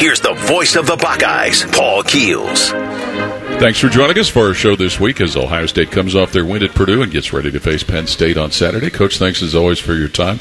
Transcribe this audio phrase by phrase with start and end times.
[0.00, 2.70] here's the voice of the Buckeyes, Paul Keels.
[3.60, 6.46] Thanks for joining us for our show this week as Ohio State comes off their
[6.46, 8.88] win at Purdue and gets ready to face Penn State on Saturday.
[8.88, 10.38] Coach, thanks as always for your time.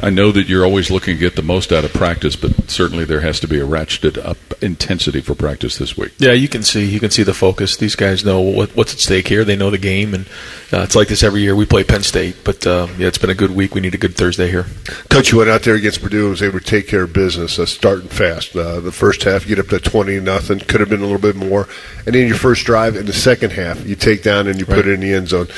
[0.00, 3.04] I know that you're always looking to get the most out of practice, but certainly
[3.04, 6.12] there has to be a ratcheted up intensity for practice this week.
[6.18, 7.76] Yeah, you can see you can see the focus.
[7.76, 9.44] These guys know what, what's at stake here.
[9.44, 10.26] They know the game, and
[10.72, 11.54] uh, it's like this every year.
[11.54, 13.74] We play Penn State, but uh, yeah, it's been a good week.
[13.74, 14.66] We need a good Thursday here.
[15.10, 17.58] Coach, you went out there against Purdue and was able to take care of business,
[17.58, 18.56] uh, starting fast.
[18.56, 20.58] Uh, the first half, you get up to twenty nothing.
[20.60, 21.68] Could have been a little bit more,
[22.06, 24.76] and then your first drive in the second half, you take down and you right.
[24.76, 25.48] put it in the end zone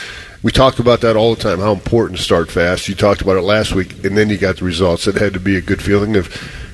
[0.44, 1.58] we talked about that all the time.
[1.58, 2.86] How important to start fast.
[2.86, 5.06] You talked about it last week, and then you got the results.
[5.06, 6.28] It had to be a good feeling of,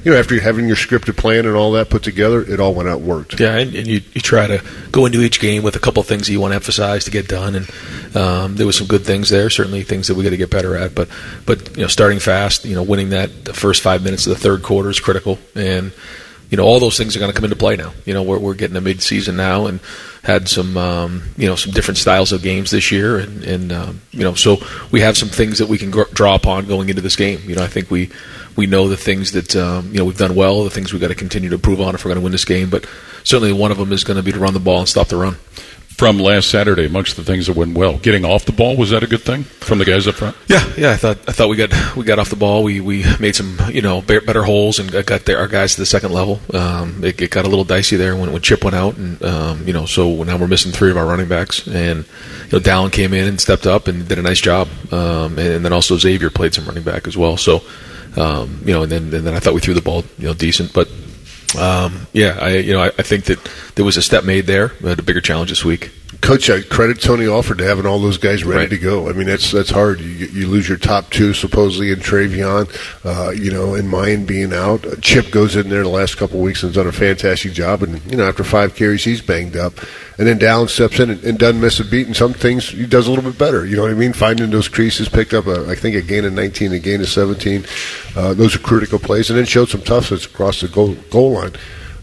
[0.04, 2.88] you know, after having your scripted plan and all that put together, it all went
[2.88, 3.38] out worked.
[3.38, 4.60] Yeah, and, and you, you try to
[4.90, 7.28] go into each game with a couple things that you want to emphasize to get
[7.28, 9.48] done, and um, there was some good things there.
[9.48, 11.08] Certainly things that we got to get better at, but
[11.46, 14.40] but you know, starting fast, you know, winning that the first five minutes of the
[14.40, 15.92] third quarter is critical, and
[16.50, 17.92] you know, all those things are going to come into play now.
[18.04, 19.78] You know, we're, we're getting a mid-season now and
[20.24, 23.18] had some, um, you know, some different styles of games this year.
[23.18, 24.58] And, and um, you know, so
[24.90, 27.40] we have some things that we can gr- draw upon going into this game.
[27.44, 28.10] You know, I think we,
[28.56, 31.08] we know the things that, um, you know, we've done well, the things we've got
[31.08, 32.68] to continue to improve on if we're going to win this game.
[32.68, 32.84] But
[33.22, 35.16] certainly one of them is going to be to run the ball and stop the
[35.16, 35.36] run
[36.00, 37.98] from last Saturday amongst the things that went well.
[37.98, 40.34] Getting off the ball was that a good thing from the guys up front?
[40.48, 40.92] Yeah, yeah.
[40.92, 42.64] I thought I thought we got we got off the ball.
[42.64, 46.12] We we made some you know better holes and got our guys to the second
[46.12, 46.40] level.
[46.54, 49.66] Um, it, it, got a little dicey there when, when Chip went out, and um,
[49.66, 52.90] you know so now we're missing three of our running backs, and you know Dallin
[52.90, 55.98] came in and stepped up and did a nice job, um, and, and, then also
[55.98, 57.36] Xavier played some running back as well.
[57.36, 57.60] So
[58.16, 60.34] um, you know, and then and then I thought we threw the ball you know
[60.34, 60.88] decent, but
[61.58, 64.72] um, yeah, I you know I, I, think that there was a step made there.
[64.80, 65.90] We had a bigger challenge this week.
[66.20, 68.70] Coach, I credit Tony Alford to having all those guys ready right.
[68.70, 69.08] to go.
[69.08, 70.00] I mean, that's that's hard.
[70.00, 72.68] You, you lose your top two supposedly in TreVeyon,
[73.04, 74.84] uh, you know, and Miyan being out.
[75.00, 77.82] Chip goes in there the last couple of weeks and has done a fantastic job.
[77.82, 79.74] And you know, after five carries, he's banged up.
[80.20, 82.06] And then Dallin steps in and, and doesn't miss a beat.
[82.06, 83.64] And some things he does a little bit better.
[83.64, 84.12] You know what I mean?
[84.12, 87.08] Finding those creases, picked up a, I think a gain of 19, a gain of
[87.08, 87.64] 17.
[88.14, 91.52] Uh, those are critical plays, and then showed some toughness across the goal goal line.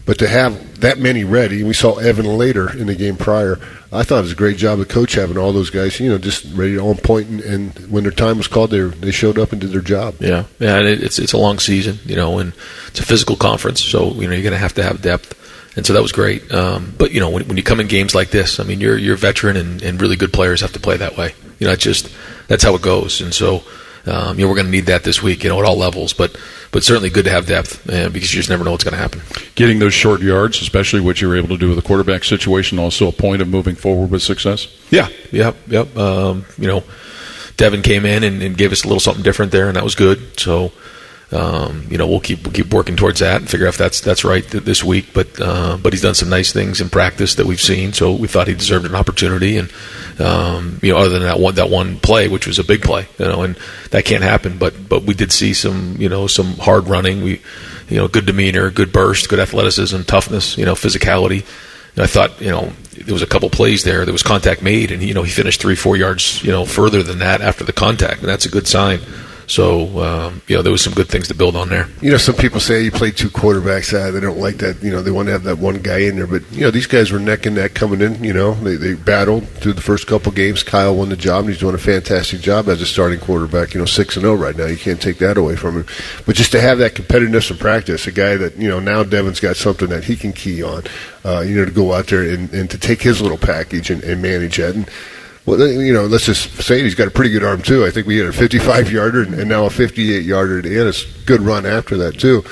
[0.04, 3.60] But to have that many ready, we saw Evan later in the game prior
[3.90, 6.18] I thought it was a great job of coach having all those guys, you know,
[6.18, 9.52] just ready on point, and, and when their time was called, they they showed up
[9.52, 10.16] and did their job.
[10.20, 12.52] Yeah, yeah, it's it's a long season, you know, and
[12.88, 15.34] it's a physical conference, so you know you're going to have to have depth,
[15.78, 16.52] and so that was great.
[16.52, 18.98] Um, but you know, when, when you come in games like this, I mean, you're
[18.98, 21.34] you're a veteran, and, and really good players have to play that way.
[21.60, 22.12] You know, it's just
[22.48, 23.62] that's how it goes, and so
[24.04, 26.12] um, you know we're going to need that this week, you know, at all levels,
[26.12, 26.36] but
[26.72, 28.98] but certainly good to have depth uh, because you just never know what's going to
[28.98, 29.22] happen.
[29.54, 32.80] Getting those short yards, especially what you were able to do with the quarterback situation,
[32.80, 34.66] also a point of moving forward with success.
[34.90, 35.96] Yeah, yep, yep.
[35.96, 36.82] Um, you know,
[37.56, 39.94] Devin came in and, and, gave us a little something different there, and that was
[39.94, 40.40] good.
[40.40, 40.72] So.
[41.30, 44.00] Um, you know, we'll keep we'll keep working towards that and figure out if that's
[44.00, 45.12] that's right this week.
[45.12, 48.28] But uh, but he's done some nice things in practice that we've seen, so we
[48.28, 49.58] thought he deserved an opportunity.
[49.58, 49.70] And
[50.18, 53.08] um, you know, other than that one that one play, which was a big play,
[53.18, 53.56] you know, and
[53.90, 54.56] that can't happen.
[54.56, 57.22] But but we did see some you know some hard running.
[57.22, 57.42] We
[57.90, 61.44] you know good demeanor, good burst, good athleticism, toughness, you know, physicality.
[61.94, 64.06] And I thought you know there was a couple plays there.
[64.06, 67.02] There was contact made, and you know he finished three four yards you know further
[67.02, 69.00] than that after the contact, and that's a good sign.
[69.48, 71.88] So um, you know there was some good things to build on there.
[72.02, 73.92] You know, some people say you play two quarterbacks.
[73.92, 74.82] Uh, they don't like that.
[74.82, 76.26] You know, they want to have that one guy in there.
[76.26, 78.22] But you know, these guys were neck and neck coming in.
[78.22, 80.62] You know, they they battled through the first couple games.
[80.62, 83.72] Kyle won the job, and he's doing a fantastic job as a starting quarterback.
[83.72, 84.66] You know, six and zero right now.
[84.66, 85.86] You can't take that away from him.
[86.26, 89.40] But just to have that competitiveness in practice, a guy that you know now Devin's
[89.40, 90.82] got something that he can key on.
[91.24, 94.02] Uh, you know, to go out there and, and to take his little package and,
[94.04, 94.74] and manage that.
[94.74, 94.88] And
[95.48, 97.86] well, you know, let's just say he's got a pretty good arm too.
[97.86, 100.66] I think we had a 55 yarder and, now a 58 yarder and.
[100.66, 102.44] It's a good run after that too.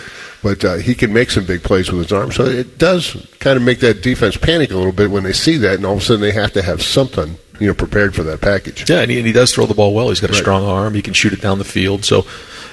[0.43, 3.57] But uh, he can make some big plays with his arm, so it does kind
[3.57, 5.99] of make that defense panic a little bit when they see that, and all of
[5.99, 8.89] a sudden they have to have something, you know, prepared for that package.
[8.89, 10.09] Yeah, and he, and he does throw the ball well.
[10.09, 10.43] He's got a right.
[10.43, 10.95] strong arm.
[10.95, 12.05] He can shoot it down the field.
[12.05, 12.27] So,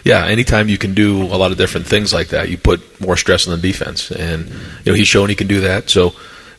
[0.04, 3.18] yeah, anytime you can do a lot of different things like that, you put more
[3.18, 5.90] stress on the defense, and you know he's shown he can do that.
[5.90, 6.14] So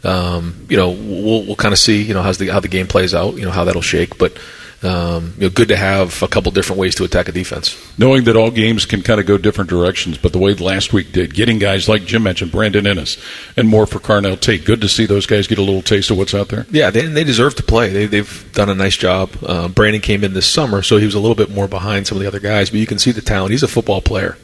[0.04, 2.86] um, you know, we'll, we'll kind of see, you know, how's the, how the game
[2.86, 4.18] plays out, you know, how that'll shake.
[4.18, 4.36] But,
[4.82, 7.74] um, you know, good to have a couple different ways to attack a defense.
[7.98, 11.10] Knowing that all games can kind of go different directions, but the way last week
[11.10, 13.18] did, getting guys like Jim mentioned, Brandon Inniss,
[13.56, 14.66] and more for Carnell Tate.
[14.66, 16.66] Good to see those guys get a little taste of what's out there.
[16.70, 17.90] Yeah, they, they deserve to play.
[17.90, 19.30] They, they've done a nice job.
[19.42, 22.18] Uh, Brandon came in this summer, so he was a little bit more behind some
[22.18, 23.52] of the other guys, but you can see the talent.
[23.52, 24.36] He's a football player.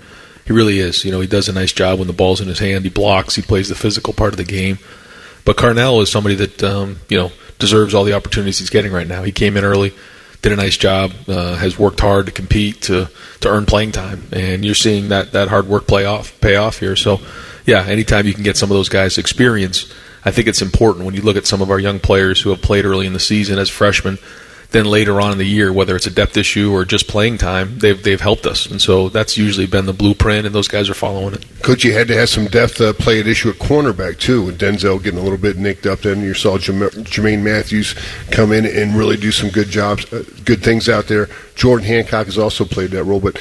[0.46, 1.04] He really is.
[1.04, 2.84] You know, he does a nice job when the ball's in his hand.
[2.84, 3.36] He blocks.
[3.36, 4.78] He plays the physical part of the game.
[5.44, 9.06] But Carnell is somebody that um, you know deserves all the opportunities he's getting right
[9.06, 9.22] now.
[9.22, 9.92] He came in early,
[10.42, 13.08] did a nice job, uh, has worked hard to compete to
[13.40, 16.78] to earn playing time, and you're seeing that that hard work play off pay off
[16.78, 16.96] here.
[16.96, 17.20] So
[17.66, 19.92] yeah, anytime you can get some of those guys experience,
[20.24, 22.62] I think it's important when you look at some of our young players who have
[22.62, 24.18] played early in the season as freshmen.
[24.70, 27.78] Then later on in the year, whether it's a depth issue or just playing time,
[27.78, 30.94] they've they've helped us, and so that's usually been the blueprint, and those guys are
[30.94, 31.44] following it.
[31.62, 34.60] Coach, you had to have some depth uh, play at issue at cornerback too, with
[34.60, 36.00] Denzel getting a little bit nicked up.
[36.00, 37.94] Then you saw Jermaine Mathews
[38.30, 41.28] come in and really do some good jobs, uh, good things out there.
[41.56, 43.40] Jordan Hancock has also played that role, but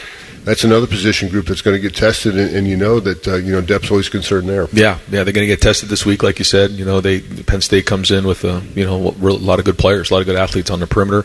[0.49, 3.35] that's another position group that's going to get tested, and, and you know that uh,
[3.35, 4.67] you know depth's always concerned there.
[4.73, 6.71] Yeah, yeah, they're going to get tested this week, like you said.
[6.71, 9.77] You know, they Penn State comes in with a you know a lot of good
[9.77, 11.23] players, a lot of good athletes on the perimeter.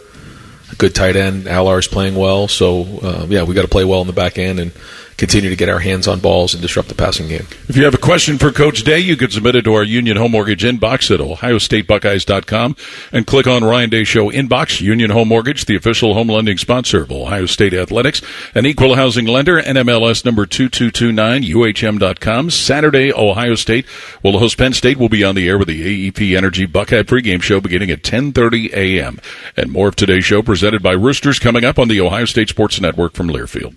[0.72, 4.02] A good tight end, Alar's playing well, so uh, yeah, we got to play well
[4.02, 4.72] in the back end and
[5.16, 7.46] continue to get our hands on balls and disrupt the passing game.
[7.68, 10.16] If you have a question for Coach Day, you can submit it to our Union
[10.16, 12.76] Home Mortgage inbox at ohiostatebuckeyes.com
[13.12, 14.80] and click on Ryan Day Show inbox.
[14.80, 18.22] Union Home Mortgage, the official home lending sponsor of Ohio State Athletics,
[18.54, 22.50] an equal housing lender, NMLS number 2229, UHM.com.
[22.50, 23.86] Saturday, Ohio State
[24.22, 24.96] will host Penn State.
[24.96, 28.72] will be on the air with the AEP Energy Buckeye pregame show beginning at 10.30
[28.72, 29.20] a.m.
[29.56, 32.80] And more of today's show presented by Roosters coming up on the Ohio State Sports
[32.80, 33.74] Network from Learfield.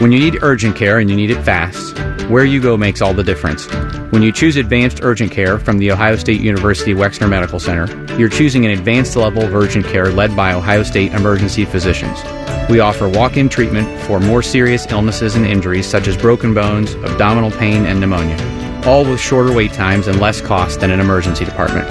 [0.00, 1.98] When you need urgent care and you need it fast,
[2.30, 3.66] where you go makes all the difference.
[4.12, 8.28] When you choose advanced urgent care from the Ohio State University Wexner Medical Center, you're
[8.28, 12.22] choosing an advanced level of urgent care led by Ohio State emergency physicians.
[12.70, 16.94] We offer walk in treatment for more serious illnesses and injuries such as broken bones,
[16.94, 18.38] abdominal pain, and pneumonia,
[18.86, 21.90] all with shorter wait times and less cost than an emergency department.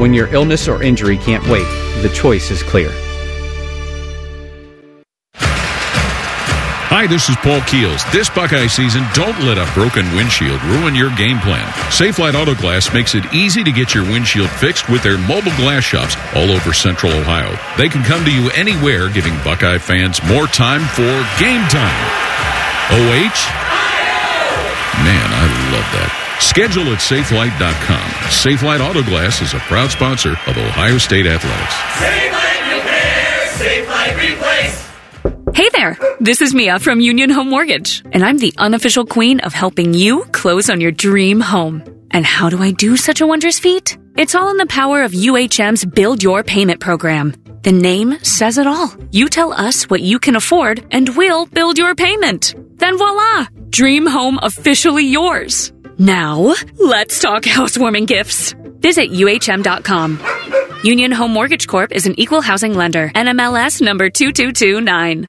[0.00, 1.66] When your illness or injury can't wait,
[2.02, 2.90] the choice is clear.
[6.94, 8.06] Hi, this is Paul Keels.
[8.14, 11.66] This Buckeye season, don't let a broken windshield ruin your game plan.
[11.90, 15.82] Safelite Auto Glass makes it easy to get your windshield fixed with their mobile glass
[15.82, 17.50] shops all over central Ohio.
[17.74, 21.10] They can come to you anywhere, giving Buckeye fans more time for
[21.42, 21.98] game time.
[22.94, 23.42] OH?
[25.02, 26.38] Man, I love that.
[26.38, 28.06] Schedule at safelite.com.
[28.30, 31.74] Safelite Auto Glass is a proud sponsor of Ohio State Athletics.
[31.98, 34.83] Safelite Repair, Safelite Replace.
[35.54, 39.52] Hey there, this is Mia from Union Home Mortgage, and I'm the unofficial queen of
[39.52, 41.84] helping you close on your dream home.
[42.10, 43.96] And how do I do such a wondrous feat?
[44.16, 47.34] It's all in the power of UHM's Build Your Payment program.
[47.62, 48.92] The name says it all.
[49.12, 52.54] You tell us what you can afford, and we'll build your payment.
[52.78, 53.46] Then voila!
[53.70, 55.72] Dream home officially yours.
[55.98, 58.54] Now, let's talk housewarming gifts.
[58.80, 60.20] Visit UHM.com.
[60.82, 63.10] Union Home Mortgage Corp is an equal housing lender.
[63.14, 65.26] NMLS number 2229.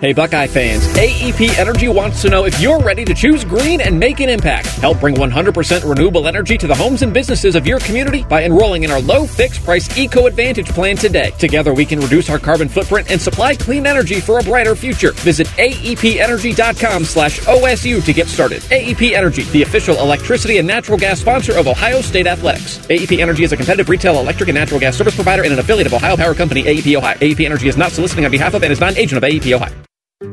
[0.00, 3.98] Hey Buckeye fans, AEP Energy wants to know if you're ready to choose green and
[3.98, 4.66] make an impact.
[4.66, 8.82] Help bring 100% renewable energy to the homes and businesses of your community by enrolling
[8.82, 11.30] in our low fixed price Eco Advantage plan today.
[11.38, 15.12] Together we can reduce our carbon footprint and supply clean energy for a brighter future.
[15.12, 18.62] Visit aepenergy.com slash OSU to get started.
[18.64, 22.78] AEP Energy, the official electricity and natural gas sponsor of Ohio State Athletics.
[22.88, 25.86] AEP Energy is a competitive retail electric and natural gas service provider and an affiliate
[25.86, 27.16] of Ohio Power Company, AEP Ohio.
[27.18, 29.52] AEP Energy is not soliciting on behalf of and is not an agent of AEP
[29.52, 29.75] Ohio.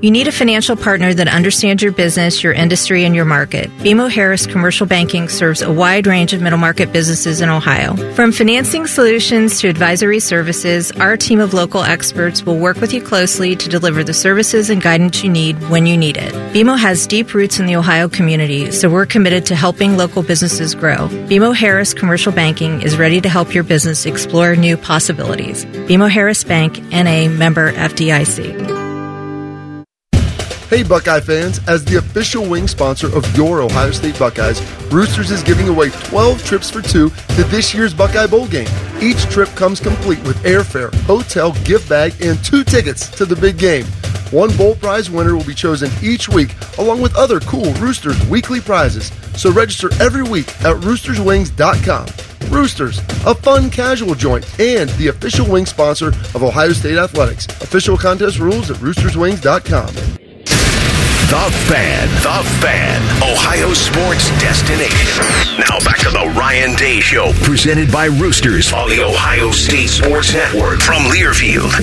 [0.02, 3.70] You need a financial partner that understands your business, your industry, and your market.
[3.80, 7.98] BMO Harris Commercial Banking serves a wide range of middle market businesses in Ohio.
[8.14, 13.02] From financing solutions to advisory services, our team of local experts will work with you
[13.02, 16.32] closely to deliver the services and guidance you need when you need it.
[16.54, 20.74] BMO has deep roots in the Ohio community, so we're committed to helping local businesses
[20.76, 21.10] grow.
[21.28, 25.66] BMO Harris Commercial Banking is ready to help your business explore new possibilities.
[25.66, 28.83] BMO Harris Bank, NA member FDIC.
[30.74, 34.60] Hey, Buckeye fans, as the official wing sponsor of your Ohio State Buckeyes,
[34.92, 38.68] Roosters is giving away 12 trips for two to this year's Buckeye Bowl game.
[39.00, 43.60] Each trip comes complete with airfare, hotel, gift bag, and two tickets to the big
[43.60, 43.86] game.
[44.32, 48.60] One bowl prize winner will be chosen each week, along with other cool Roosters weekly
[48.60, 49.12] prizes.
[49.36, 52.52] So register every week at roosterswings.com.
[52.52, 57.46] Roosters, a fun casual joint, and the official wing sponsor of Ohio State Athletics.
[57.62, 60.23] Official contest rules at roosterswings.com.
[61.34, 62.08] The Fan.
[62.22, 63.02] The Fan.
[63.24, 65.26] Ohio sports destination.
[65.58, 70.32] Now back to the Ryan Day Show, presented by Roosters on the Ohio State Sports
[70.32, 71.74] Network from Learfield.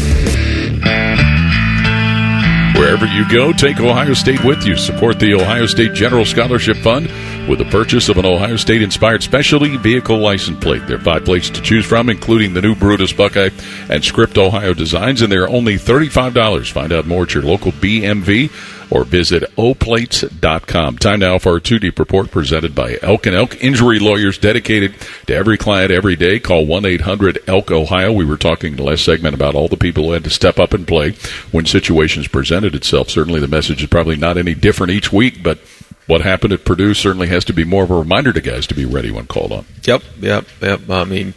[2.79, 4.77] Wherever you go, take Ohio State with you.
[4.77, 7.07] Support the Ohio State General Scholarship Fund
[7.49, 10.87] with the purchase of an Ohio State inspired specialty vehicle license plate.
[10.87, 13.51] There are five plates to choose from, including the new Brutus Buckeye
[13.89, 16.71] and Script Ohio designs, and they're only $35.
[16.71, 18.51] Find out more at your local BMV
[18.91, 20.99] or visit oplates.com.
[20.99, 24.95] Time now for our two deep report presented by Elk and Elk Injury Lawyers dedicated
[25.27, 26.41] to every client every day.
[26.41, 28.13] Call 1 800 Elk Ohio.
[28.13, 30.59] We were talking in the last segment about all the people who had to step
[30.59, 31.13] up and play
[31.53, 33.11] when situations presented itself.
[33.11, 35.59] Certainly the message is probably not any different each week, but
[36.07, 38.75] what happened at Purdue certainly has to be more of a reminder to guys to
[38.75, 39.65] be ready when called on.
[39.85, 40.91] Yep, yep, yep.
[40.91, 41.35] I mean,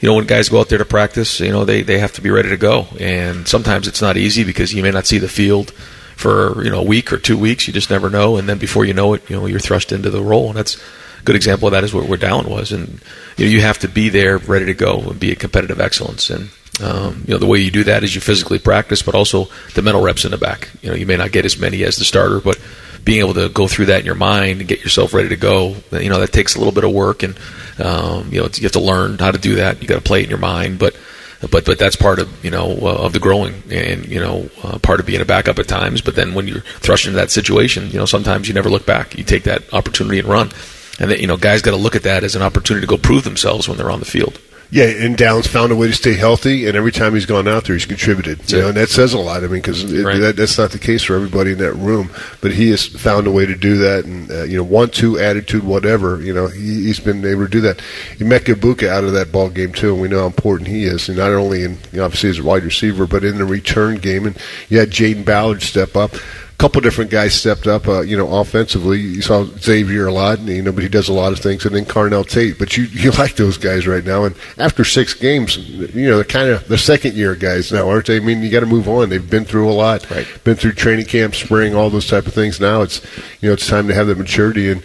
[0.00, 2.22] you know, when guys go out there to practice, you know, they, they have to
[2.22, 2.86] be ready to go.
[2.98, 5.74] And sometimes it's not easy because you may not see the field
[6.20, 7.66] for, you know, a week or two weeks.
[7.66, 8.36] You just never know.
[8.36, 10.48] And then before you know it, you know, you're thrust into the role.
[10.48, 12.72] And that's a good example of that is where Dallin was.
[12.72, 13.00] And,
[13.36, 16.30] you know, you have to be there ready to go and be a competitive excellence.
[16.30, 16.50] And,
[16.82, 19.82] um, you know, the way you do that is you physically practice, but also the
[19.82, 20.70] mental reps in the back.
[20.82, 22.60] You know, you may not get as many as the starter, but
[23.02, 25.76] being able to go through that in your mind and get yourself ready to go,
[25.92, 27.38] you know, that takes a little bit of work and,
[27.78, 29.80] um, you know, you have to learn how to do that.
[29.80, 30.94] You got to play it in your mind, but,
[31.40, 34.78] but, but that's part of, you know, uh, of the growing and, you know, uh,
[34.78, 36.00] part of being a backup at times.
[36.00, 39.16] But then when you're thrust into that situation, you know, sometimes you never look back.
[39.16, 40.50] You take that opportunity and run.
[40.98, 42.98] And that, you know, guys got to look at that as an opportunity to go
[42.98, 44.38] prove themselves when they're on the field.
[44.72, 47.64] Yeah, and Dallin's found a way to stay healthy, and every time he's gone out
[47.64, 48.50] there, he's contributed.
[48.52, 49.42] You know, and that says a lot.
[49.42, 50.18] I mean, because right.
[50.20, 52.10] that, that's not the case for everybody in that room,
[52.40, 55.18] but he has found a way to do that, and uh, you know, want to
[55.18, 56.22] attitude, whatever.
[56.22, 57.78] You know, he, has been able to do that.
[58.18, 61.08] Emeka Egbuka out of that ball game too, and we know how important he is,
[61.08, 63.96] and not only in you know, obviously as a wide receiver, but in the return
[63.96, 64.24] game.
[64.24, 64.36] And
[64.68, 66.12] you had Jayden Ballard step up
[66.60, 67.88] couple different guys stepped up.
[67.88, 71.08] Uh, you know, offensively, you saw Xavier a lot, and, you know, but he does
[71.08, 72.58] a lot of things, and then Carnell Tate.
[72.58, 76.24] But you you like those guys right now, and after six games, you know, they're
[76.24, 78.18] kind of the second year guys now, aren't they?
[78.18, 79.08] I mean, you got to move on.
[79.08, 80.26] They've been through a lot, right.
[80.44, 82.60] been through training camp, spring, all those type of things.
[82.60, 83.02] Now it's
[83.40, 84.82] you know it's time to have the maturity and.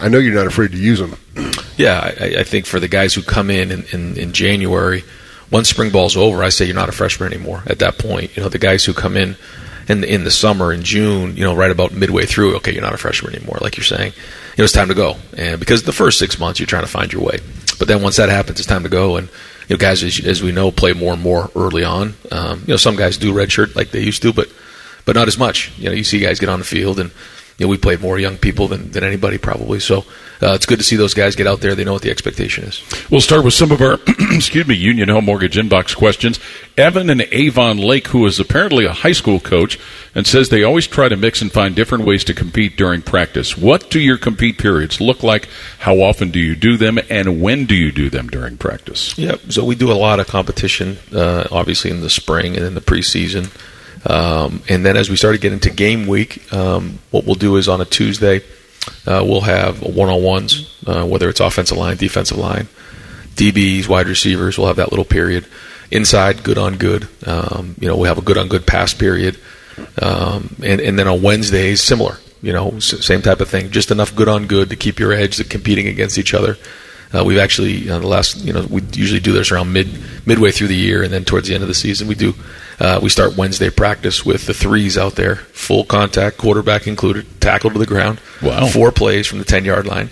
[0.00, 1.16] I know you're not afraid to use them.
[1.76, 5.04] Yeah, I, I think for the guys who come in in, in in January,
[5.50, 7.62] once spring ball's over, I say you're not a freshman anymore.
[7.66, 9.36] At that point, you know the guys who come in
[9.92, 12.94] in in the summer in June, you know, right about midway through, okay, you're not
[12.94, 14.12] a freshman anymore, like you're saying.
[14.12, 16.90] You know, it's time to go, and because the first six months you're trying to
[16.90, 17.38] find your way,
[17.78, 19.16] but then once that happens, it's time to go.
[19.16, 19.28] And
[19.68, 22.14] you know, guys, as, as we know, play more and more early on.
[22.30, 24.48] Um, you know, some guys do redshirt like they used to, but
[25.04, 25.72] but not as much.
[25.78, 27.10] You know, you see guys get on the field and
[27.58, 29.80] you know, we played more young people than, than anybody probably.
[29.80, 30.04] So
[30.42, 31.74] uh, it's good to see those guys get out there.
[31.74, 32.82] They know what the expectation is.
[33.10, 33.98] We'll start with some of our,
[34.32, 36.40] excuse me, Union Home Mortgage inbox questions.
[36.76, 39.78] Evan and Avon Lake, who is apparently a high school coach,
[40.14, 43.56] and says they always try to mix and find different ways to compete during practice.
[43.56, 45.48] What do your compete periods look like?
[45.80, 49.16] How often do you do them, and when do you do them during practice?
[49.16, 49.52] Yep.
[49.52, 52.80] So we do a lot of competition, uh, obviously in the spring and in the
[52.80, 53.50] preseason.
[54.04, 57.56] Um, and then as we start to get into game week, um, what we'll do
[57.56, 58.42] is on a Tuesday,
[59.06, 62.68] uh, we'll have one on ones, uh, whether it's offensive line, defensive line,
[63.34, 64.58] DBs, wide receivers.
[64.58, 65.46] We'll have that little period.
[65.90, 67.08] Inside, good on good.
[67.26, 69.38] Um, you know, we have a good on good pass period.
[70.00, 72.18] Um, and, and then on Wednesdays, similar.
[72.40, 73.70] You know, same type of thing.
[73.70, 76.58] Just enough good on good to keep your edge, competing against each other.
[77.14, 79.88] Uh, we've actually uh, the last you know we usually do this around mid
[80.26, 82.34] midway through the year, and then towards the end of the season we do
[82.80, 87.70] uh, we start Wednesday practice with the threes out there, full contact, quarterback included, tackle
[87.70, 88.20] to the ground.
[88.42, 90.10] Wow, four plays from the ten yard line,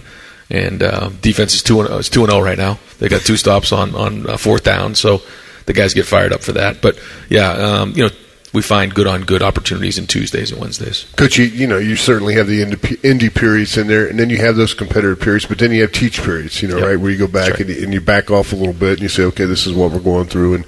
[0.51, 2.79] and uh, defense is two and is two and zero oh right now.
[2.99, 5.23] They got two stops on on uh, fourth down, so
[5.67, 6.81] the guys get fired up for that.
[6.81, 8.11] But yeah, um, you know
[8.53, 11.07] we find good on good opportunities in Tuesdays and Wednesdays.
[11.17, 14.39] Coach, you, you know, you certainly have the indie, periods in there, and then you
[14.39, 16.87] have those competitive periods, but then you have teach periods, you know, yep.
[16.87, 17.61] right, where you go back right.
[17.61, 19.93] and, and, you back off a little bit and you say, okay, this is what
[19.93, 20.67] we're going through, and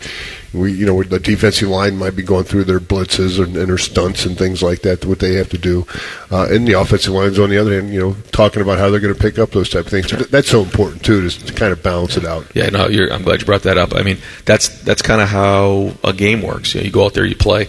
[0.53, 3.79] we, you know, the defensive line might be going through their blitzes and, and their
[3.79, 5.87] stunts and things like that, what they have to do,
[6.31, 9.01] uh, and the offensive lines on the other hand, you know, talking about how they're
[9.01, 10.09] going to pick up those type of things.
[10.09, 10.21] Sure.
[10.21, 12.47] That's so important too, to, to kind of balance it out.
[12.55, 13.95] Yeah, no, I'm glad you brought that up.
[13.95, 16.75] I mean, that's that's kind of how a game works.
[16.75, 17.69] You, know, you go out there, you play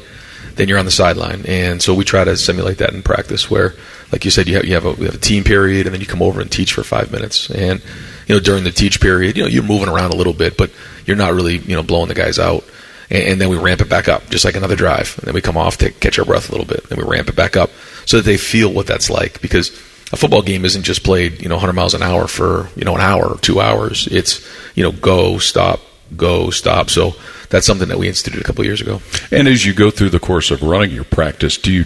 [0.55, 1.45] then you're on the sideline.
[1.47, 3.73] And so we try to simulate that in practice, where,
[4.11, 6.07] like you said, you have you have a, have a team period, and then you
[6.07, 7.49] come over and teach for five minutes.
[7.49, 7.81] And
[8.27, 10.71] you know, during the teach period, you know, you're moving around a little bit, but
[11.05, 12.63] you're not really you know blowing the guys out.
[13.09, 15.15] And, and then we ramp it back up, just like another drive.
[15.19, 16.89] And then we come off to catch our breath a little bit.
[16.89, 17.69] and we ramp it back up
[18.05, 19.69] so that they feel what that's like because
[20.11, 22.95] a football game isn't just played, you know, 100 miles an hour for, you know,
[22.95, 24.07] an hour or two hours.
[24.07, 25.81] It's, you know, go, stop,
[26.15, 26.89] go, stop.
[26.89, 27.15] So
[27.53, 28.99] that's something that we instituted a couple years ago.
[29.29, 31.85] And as you go through the course of running your practice, do you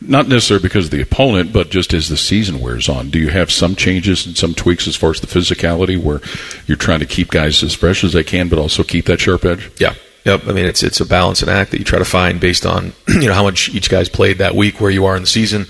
[0.00, 3.30] not necessarily because of the opponent, but just as the season wears on, do you
[3.30, 6.20] have some changes and some tweaks as far as the physicality where
[6.68, 9.44] you're trying to keep guys as fresh as they can, but also keep that sharp
[9.44, 9.72] edge?
[9.80, 9.94] Yeah.
[10.24, 10.46] Yep.
[10.46, 12.92] I mean, it's it's a balance and act that you try to find based on
[13.08, 15.66] you know how much each guy's played that week, where you are in the season,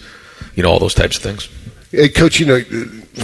[0.56, 1.48] you know all those types of things.
[1.90, 2.60] Hey, coach, you know,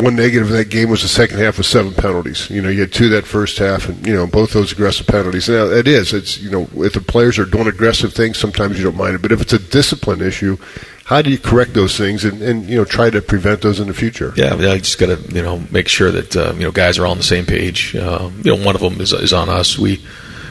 [0.00, 2.48] one negative of that game was the second half with seven penalties.
[2.50, 5.48] You know, you had two that first half, and you know both those aggressive penalties.
[5.48, 6.12] Now it is.
[6.12, 9.22] It's you know if the players are doing aggressive things, sometimes you don't mind it.
[9.22, 10.56] But if it's a discipline issue,
[11.04, 13.88] how do you correct those things and, and you know try to prevent those in
[13.88, 14.32] the future?
[14.36, 16.98] Yeah, I, I just got to you know make sure that uh, you know guys
[16.98, 17.96] are all on the same page.
[17.96, 19.78] Um, you know, one of them is is on us.
[19.78, 19.96] We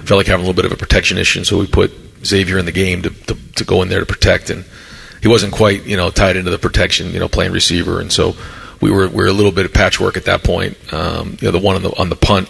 [0.06, 1.92] felt like having a little bit of a protection issue, so we put
[2.26, 4.66] Xavier in the game to to, to go in there to protect and
[5.24, 8.36] he wasn't quite you know tied into the protection, you know, playing receiver, and so
[8.82, 10.78] we were we were a little bit of patchwork at that point.
[10.94, 12.50] Um, you know, the one on the on the punt.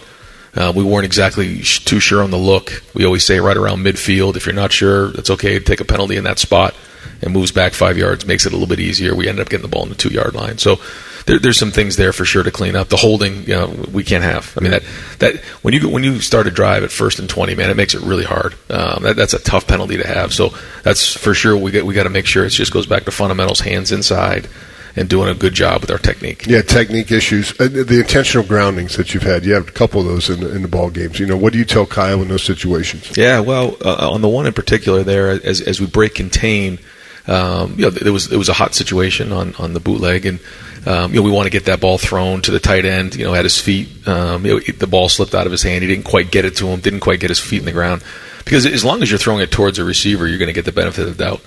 [0.56, 2.82] Uh, we weren't exactly sh- too sure on the look.
[2.94, 4.36] We always say right around midfield.
[4.36, 6.74] If you're not sure, it's okay to take a penalty in that spot
[7.22, 9.14] and moves back five yards, makes it a little bit easier.
[9.14, 10.58] We ended up getting the ball in the two yard line.
[10.58, 10.78] So
[11.26, 12.88] there, there's some things there for sure to clean up.
[12.88, 14.56] The holding, you know, we can't have.
[14.56, 14.82] I mean that
[15.18, 17.94] that when you when you start a drive at first and twenty, man, it makes
[17.94, 18.54] it really hard.
[18.70, 20.32] Um, that, that's a tough penalty to have.
[20.32, 20.50] So
[20.82, 21.56] that's for sure.
[21.56, 24.48] We get we got to make sure it just goes back to fundamentals, hands inside
[24.96, 26.46] and doing a good job with our technique.
[26.46, 27.58] Yeah, technique issues.
[27.60, 30.54] Uh, the intentional groundings that you've had, you have a couple of those in the,
[30.54, 31.18] in the ball games.
[31.18, 33.16] You know, what do you tell Kyle in those situations?
[33.16, 36.78] Yeah, well, uh, on the one in particular, there as as we break contain,
[37.26, 40.38] um, you know, there was there was a hot situation on on the bootleg, and
[40.86, 43.24] um, you know we want to get that ball thrown to the tight end, you
[43.24, 44.06] know, at his feet.
[44.06, 45.82] Um, you know, the ball slipped out of his hand.
[45.82, 46.80] He didn't quite get it to him.
[46.80, 48.02] Didn't quite get his feet in the ground.
[48.44, 50.72] Because as long as you're throwing it towards a receiver, you're going to get the
[50.72, 51.40] benefit of the doubt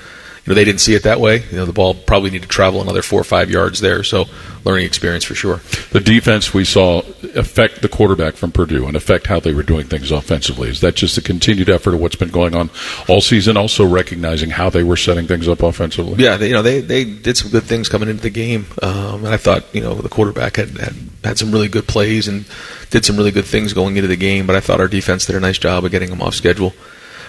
[0.47, 1.43] know, they didn't see it that way.
[1.51, 4.03] You know, the ball probably needed to travel another four or five yards there.
[4.03, 4.25] So,
[4.63, 5.57] learning experience for sure.
[5.91, 7.01] The defense we saw
[7.35, 10.69] affect the quarterback from Purdue and affect how they were doing things offensively.
[10.69, 12.69] Is that just a continued effort of what's been going on
[13.07, 13.57] all season?
[13.57, 16.23] Also recognizing how they were setting things up offensively.
[16.23, 19.25] Yeah, they, you know, they they did some good things coming into the game, um,
[19.25, 22.45] and I thought you know the quarterback had, had had some really good plays and
[22.89, 24.47] did some really good things going into the game.
[24.47, 26.73] But I thought our defense did a nice job of getting them off schedule.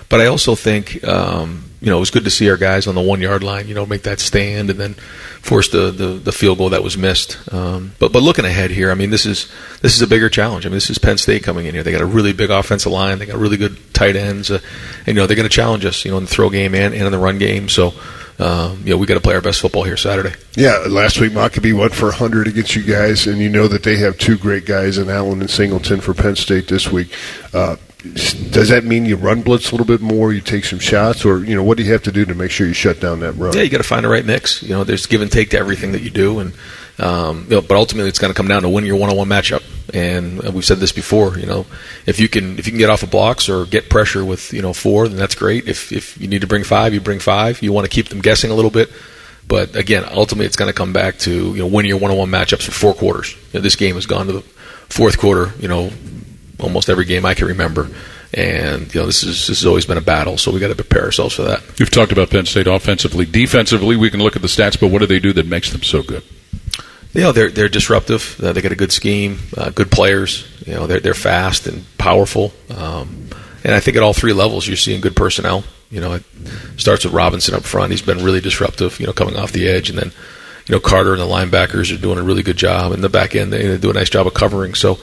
[0.09, 2.95] But I also think, um, you know, it was good to see our guys on
[2.95, 6.33] the one yard line, you know, make that stand and then force the, the, the
[6.33, 7.39] field goal that was missed.
[7.53, 10.67] Um, but but looking ahead here, I mean, this is this is a bigger challenge.
[10.67, 11.85] I mean, this is Penn State coming in here.
[11.85, 13.19] They got a really big offensive line.
[13.19, 14.61] They got really good tight ends, uh,
[15.07, 16.95] and you know they're going to challenge us, you know, in the throw game and,
[16.95, 17.69] and in the run game.
[17.69, 17.95] So.
[18.41, 20.33] Um, you know, we got to play our best football here Saturday.
[20.55, 23.97] Yeah, last week Mockobee went for 100 against you guys, and you know that they
[23.97, 27.13] have two great guys in Allen and Singleton for Penn State this week.
[27.53, 30.33] Uh, does that mean you run blitz a little bit more?
[30.33, 32.53] You take some shots, or you know, what do you have to do to make
[32.53, 33.53] sure you shut down that run?
[33.55, 34.63] Yeah, you got to find the right mix.
[34.63, 36.53] You know, there's give and take to everything that you do, and
[37.01, 39.65] um, you know, but ultimately it's going to come down to winning your one-on-one matchup.
[39.93, 41.39] And we've said this before.
[41.39, 41.67] You know,
[42.07, 44.63] if you can if you can get off of blocks or get pressure with you
[44.63, 45.67] know four, then that's great.
[45.67, 47.63] If if you need to bring five, you bring five.
[47.63, 48.91] You want to keep them guessing a little bit.
[49.49, 52.63] But again, ultimately, it's going to come back to you know winning your one-on-one matchups
[52.63, 53.35] for four quarters.
[53.53, 54.43] You know, this game has gone to the
[54.89, 55.53] fourth quarter.
[55.59, 55.91] You know,
[56.59, 57.89] almost every game I can remember
[58.35, 60.75] and you know this is this has always been a battle, so we got to
[60.75, 61.63] prepare ourselves for that.
[61.79, 63.97] You've talked about Penn State offensively, defensively.
[63.97, 66.03] We can look at the stats, but what do they do that makes them so
[66.03, 66.23] good?
[67.15, 68.39] You know they're they're disruptive.
[68.43, 70.47] Uh, they got a good scheme, uh, good players.
[70.67, 73.29] You know they're they're fast and powerful, um,
[73.65, 75.65] and I think at all three levels you're seeing good personnel.
[75.91, 76.25] You know it
[76.77, 77.93] starts with Robinson up front.
[77.93, 79.01] He's been really disruptive.
[79.01, 80.13] You know coming off the edge, and then
[80.67, 82.93] you know Carter and the linebackers are doing a really good job.
[82.93, 84.75] In the back end, they, they do a nice job of covering.
[84.75, 84.99] So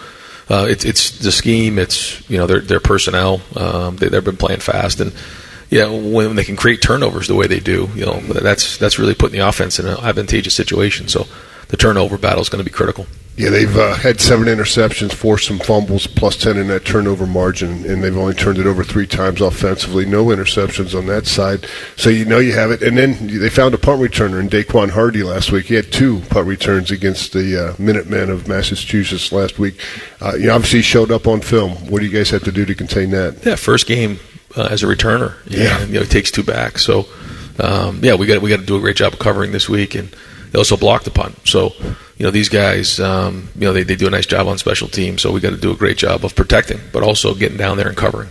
[0.49, 1.79] uh, it's it's the scheme.
[1.79, 3.41] It's you know their their personnel.
[3.55, 5.13] Um, they, they've been playing fast, and
[5.69, 9.15] yeah, when they can create turnovers the way they do, you know that's that's really
[9.15, 11.07] putting the offense in an advantageous situation.
[11.07, 11.27] So
[11.67, 13.05] the turnover battle is going to be critical.
[13.37, 17.85] Yeah, they've uh, had seven interceptions, forced some fumbles, plus 10 in that turnover margin,
[17.85, 20.05] and they've only turned it over three times offensively.
[20.05, 21.67] No interceptions on that side.
[21.97, 22.81] So you know you have it.
[22.81, 25.65] And then they found a punt returner in Daequan Hardy last week.
[25.65, 29.81] He had two punt returns against the uh, Minutemen of Massachusetts last week.
[30.21, 31.73] Uh, you obviously showed up on film.
[31.89, 33.45] What do you guys have to do to contain that?
[33.45, 34.19] Yeah, first game
[34.55, 35.35] uh, as a returner.
[35.45, 35.81] Yeah.
[35.81, 36.77] And, you know, it takes two back.
[36.77, 37.05] So,
[37.59, 39.93] um, yeah, we got we got to do a great job of covering this week.
[39.93, 40.15] And
[40.51, 41.35] they also blocked the punt.
[41.45, 41.73] So,
[42.17, 44.87] you know, these guys, um, you know, they, they do a nice job on special
[44.87, 45.21] teams.
[45.21, 47.87] So we got to do a great job of protecting, but also getting down there
[47.87, 48.29] and covering.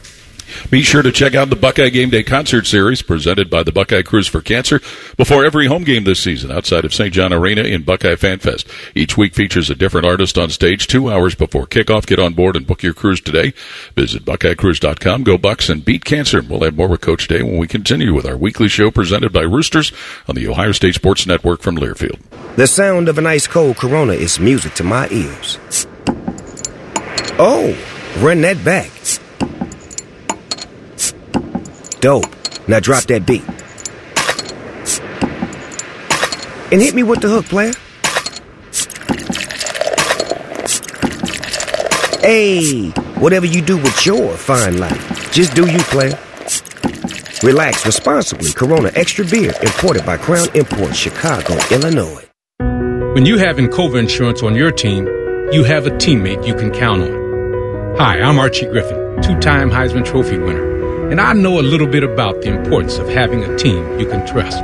[0.70, 4.02] Be sure to check out the Buckeye Game Day concert series presented by the Buckeye
[4.02, 4.80] Cruise for Cancer
[5.16, 7.12] before every home game this season outside of St.
[7.12, 8.66] John Arena in Buckeye Fan Fest.
[8.94, 12.06] Each week features a different artist on stage two hours before kickoff.
[12.06, 13.52] Get on board and book your cruise today.
[13.94, 15.24] Visit BuckeyeCruise.com.
[15.24, 16.42] Go Bucks and beat cancer.
[16.42, 19.42] We'll have more with Coach Day when we continue with our weekly show presented by
[19.42, 19.92] Roosters
[20.28, 22.20] on the Ohio State Sports Network from Learfield.
[22.56, 25.58] The sound of an ice cold Corona is music to my ears.
[27.36, 27.76] Oh,
[28.20, 28.90] run that back.
[32.04, 32.26] Dope.
[32.68, 33.40] Now drop that beat.
[36.70, 37.72] And hit me with the hook, player.
[42.20, 46.18] Hey, whatever you do with your fine life, just do you, player.
[47.42, 48.52] Relax responsibly.
[48.52, 52.28] Corona Extra Beer, imported by Crown Imports, Chicago, Illinois.
[53.14, 55.06] When you have Encova Insurance on your team,
[55.52, 57.96] you have a teammate you can count on.
[57.96, 60.73] Hi, I'm Archie Griffin, two-time Heisman Trophy winner,
[61.10, 64.26] and I know a little bit about the importance of having a team you can
[64.26, 64.62] trust.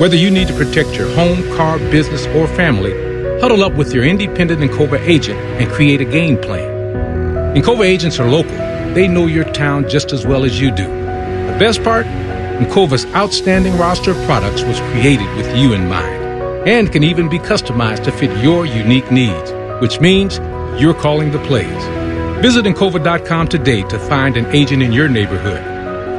[0.00, 2.92] Whether you need to protect your home, car, business, or family,
[3.40, 7.56] huddle up with your independent Encova agent and create a game plan.
[7.56, 8.56] Encova agents are local.
[8.94, 10.86] They know your town just as well as you do.
[10.86, 12.06] The best part?
[12.06, 17.38] Encova's outstanding roster of products was created with you in mind and can even be
[17.38, 20.38] customized to fit your unique needs, which means
[20.80, 22.05] you're calling the plays.
[22.42, 25.62] Visit Encova.com today to find an agent in your neighborhood.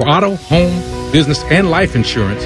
[0.01, 2.43] For auto, home, business, and life insurance,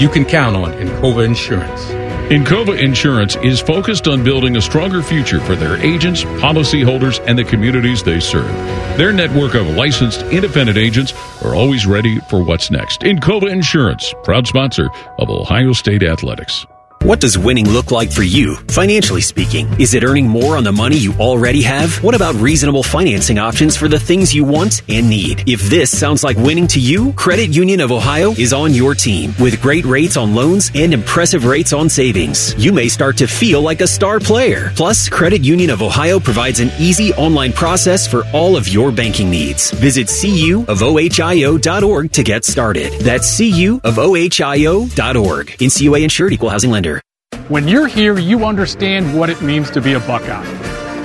[0.00, 1.84] you can count on Encova Insurance.
[2.30, 7.44] Encova Insurance is focused on building a stronger future for their agents, policyholders, and the
[7.44, 8.48] communities they serve.
[8.98, 13.00] Their network of licensed independent agents are always ready for what's next.
[13.00, 16.66] Encova Insurance, proud sponsor of Ohio State Athletics.
[17.04, 19.68] What does winning look like for you, financially speaking?
[19.78, 22.02] Is it earning more on the money you already have?
[22.02, 25.46] What about reasonable financing options for the things you want and need?
[25.46, 29.34] If this sounds like winning to you, Credit Union of Ohio is on your team.
[29.38, 33.60] With great rates on loans and impressive rates on savings, you may start to feel
[33.60, 34.72] like a star player.
[34.74, 39.28] Plus, Credit Union of Ohio provides an easy online process for all of your banking
[39.28, 39.72] needs.
[39.72, 40.72] Visit cuofohio.org
[42.12, 42.94] to get started.
[43.00, 43.86] That's cuofohio.org.
[45.48, 46.93] NCUA insured equal housing lender.
[47.48, 50.46] When you're here, you understand what it means to be a Buckeye.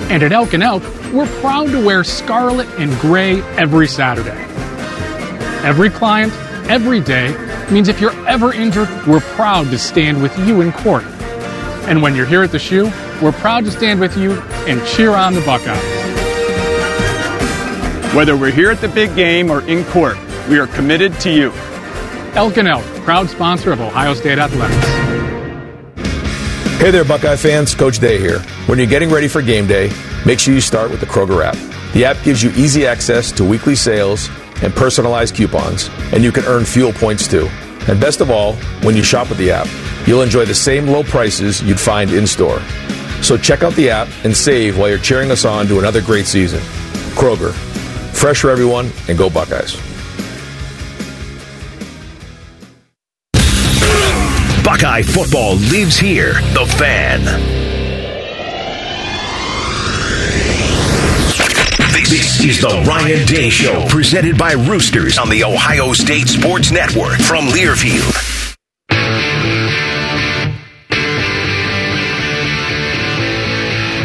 [0.08, 4.42] And at Elk and Elk, we're proud to wear scarlet and gray every Saturday.
[5.62, 6.32] Every client,
[6.70, 7.36] every day
[7.70, 11.04] means if you're ever injured, we're proud to stand with you in court.
[11.84, 12.84] And when you're here at the shoe,
[13.20, 15.76] we're proud to stand with you and cheer on the Buckeyes.
[18.14, 20.16] Whether we're here at the big game or in court,
[20.48, 21.52] we are committed to you.
[22.32, 24.99] Elk and Elk, proud sponsor of Ohio State Athletics.
[26.80, 27.74] Hey there, Buckeye fans.
[27.74, 28.38] Coach Day here.
[28.64, 29.92] When you're getting ready for game day,
[30.24, 31.54] make sure you start with the Kroger app.
[31.92, 34.30] The app gives you easy access to weekly sales
[34.62, 37.48] and personalized coupons, and you can earn fuel points too.
[37.86, 39.68] And best of all, when you shop with the app,
[40.08, 42.60] you'll enjoy the same low prices you'd find in store.
[43.20, 46.24] So check out the app and save while you're cheering us on to another great
[46.24, 46.60] season.
[47.12, 47.52] Kroger,
[48.14, 49.89] fresh for everyone, and go Buckeyes.
[54.70, 56.34] Buckeye football lives here.
[56.54, 57.24] The Fan.
[62.08, 67.18] This is the Ryan Day Show, presented by Roosters on the Ohio State Sports Network
[67.18, 68.14] from Learfield.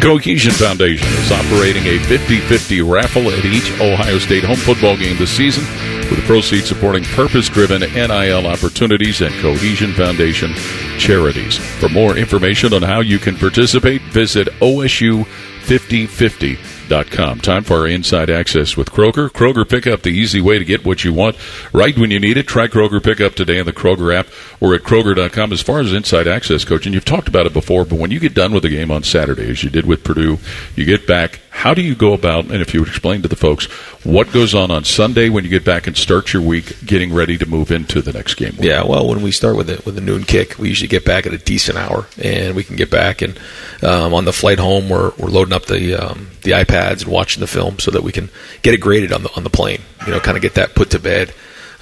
[0.02, 5.30] Cohesion Foundation is operating a 50-50 raffle at each Ohio State home football game this
[5.30, 5.64] season,
[6.10, 10.52] with the proceeds supporting purpose-driven NIL opportunities and Cohesion Foundation
[10.98, 11.56] charities.
[11.56, 17.40] For more information on how you can participate, visit OSU5050 Kroger.com.
[17.40, 19.30] Time for our inside access with Kroger.
[19.30, 21.36] Kroger Pickup, the easy way to get what you want
[21.72, 22.46] right when you need it.
[22.46, 24.28] Try Kroger Pickup today in the Kroger app
[24.60, 25.52] or at Kroger.com.
[25.52, 28.20] As far as inside access, coach, and you've talked about it before, but when you
[28.20, 30.38] get done with the game on Saturday, as you did with Purdue,
[30.74, 31.40] you get back.
[31.56, 33.64] How do you go about, and if you would explain to the folks,
[34.04, 37.38] what goes on on Sunday when you get back and start your week getting ready
[37.38, 38.54] to move into the next game?
[38.60, 41.24] Yeah, well, when we start with it with a noon kick, we usually get back
[41.24, 43.40] at a decent hour, and we can get back and
[43.82, 47.40] um, on the flight home, we're, we're loading up the um, the iPads and watching
[47.40, 48.28] the film so that we can
[48.60, 49.80] get it graded on the on the plane.
[50.04, 51.32] You know, kind of get that put to bed.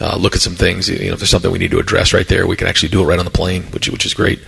[0.00, 0.88] Uh, look at some things.
[0.88, 3.02] You know, if there's something we need to address right there, we can actually do
[3.02, 4.40] it right on the plane, which which is great.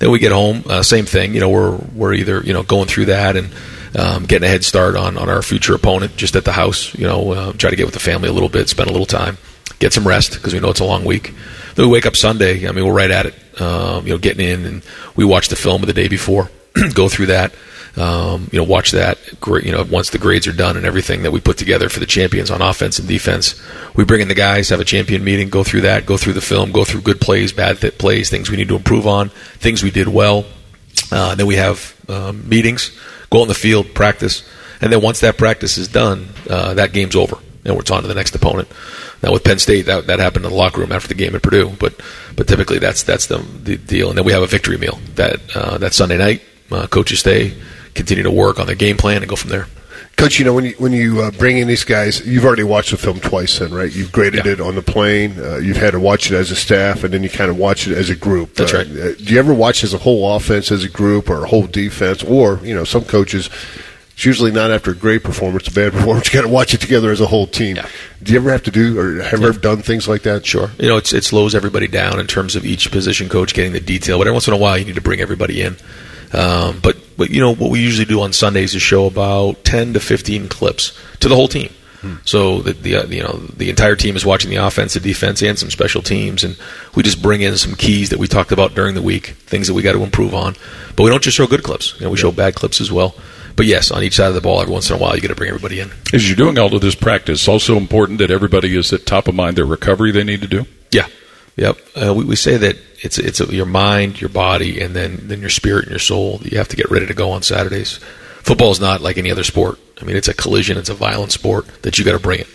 [0.00, 1.34] Then we get home, uh, same thing.
[1.34, 3.50] You know, we're we're either you know going through that and
[3.98, 6.94] um, getting a head start on on our future opponent just at the house.
[6.94, 9.06] You know, uh, try to get with the family a little bit, spend a little
[9.06, 9.38] time,
[9.78, 11.34] get some rest because we know it's a long week.
[11.74, 12.68] Then we wake up Sunday.
[12.68, 13.60] I mean, we're right at it.
[13.60, 14.82] Um, you know, getting in and
[15.14, 16.50] we watch the film of the day before,
[16.94, 17.52] go through that.
[17.96, 19.18] Um, you know, watch that.
[19.46, 22.06] You know, once the grades are done and everything that we put together for the
[22.06, 23.60] champions on offense and defense,
[23.94, 26.40] we bring in the guys, have a champion meeting, go through that, go through the
[26.40, 29.82] film, go through good plays, bad th- plays, things we need to improve on, things
[29.82, 30.46] we did well.
[31.10, 32.98] Uh, then we have um, meetings,
[33.32, 34.46] go on the field, practice,
[34.80, 38.08] and then once that practice is done, uh, that game's over, and we're on to
[38.08, 38.68] the next opponent.
[39.22, 41.42] Now with Penn State, that that happened in the locker room after the game at
[41.42, 41.98] Purdue, but
[42.36, 44.10] but typically that's that's the, the deal.
[44.10, 46.42] And then we have a victory meal that uh, that Sunday night.
[46.70, 47.54] Uh, coaches stay,
[47.94, 49.66] continue to work on their game plan, and go from there.
[50.16, 52.92] Coach, you know when you when you uh, bring in these guys, you've already watched
[52.92, 53.90] the film twice, then, right?
[53.92, 54.52] You've graded Yeah.
[54.52, 55.34] it on the plane.
[55.38, 57.88] Uh, you've had to watch it as a staff, and then you kind of watch
[57.88, 58.54] it as a group.
[58.54, 58.88] That's Uh, right.
[59.18, 62.22] do you ever watch as a whole offense, as a group, or a whole defense,
[62.22, 63.50] or you know, some coaches?
[64.14, 66.26] It's usually not after a great performance, a bad performance.
[66.32, 67.78] You got to watch it together as a whole team.
[68.22, 70.46] Do you ever have to do, or have you ever done things like that?
[70.46, 70.70] Sure.
[70.78, 73.80] You know, it's it slows everybody down in terms of each position coach getting the
[73.80, 74.18] detail.
[74.18, 75.76] But every once in a while, you need to bring everybody in.
[76.34, 79.92] Um, but but you know what we usually do on Sundays is show about ten
[79.94, 81.70] to fifteen clips to the whole team.
[82.24, 85.40] So that the uh, you know the entire team is watching the offense, the defense,
[85.40, 86.58] and some special teams, and
[86.96, 89.74] we just bring in some keys that we talked about during the week, things that
[89.74, 90.56] we got to improve on.
[90.96, 93.14] But we don't just show good clips; you know, we show bad clips as well.
[93.54, 95.28] But yes, on each side of the ball, every once in a while, you got
[95.28, 95.92] to bring everybody in.
[96.12, 99.36] As you're doing all of this practice, also important that everybody is at top of
[99.36, 100.66] mind their recovery they need to do.
[100.90, 101.06] Yeah,
[101.56, 101.78] Yep.
[101.94, 105.50] Uh, we, we say that it's it's your mind, your body, and then then your
[105.50, 106.40] spirit and your soul.
[106.42, 107.98] You have to get ready to go on Saturdays.
[108.42, 109.78] Football is not like any other sport.
[110.00, 110.78] I mean, it's a collision.
[110.78, 112.48] It's a violent sport that you got to bring it,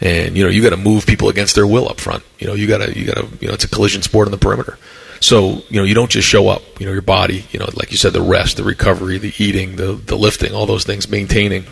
[0.00, 2.24] and you know you got to move people against their will up front.
[2.38, 4.32] You know you got to you got to you know it's a collision sport on
[4.32, 4.78] the perimeter.
[5.20, 6.62] So you know you don't just show up.
[6.80, 7.44] You know your body.
[7.52, 10.64] You know like you said, the rest, the recovery, the eating, the the lifting, all
[10.64, 11.66] those things, maintaining.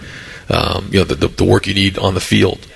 [0.51, 2.67] Um, you know the, the the work you need on the field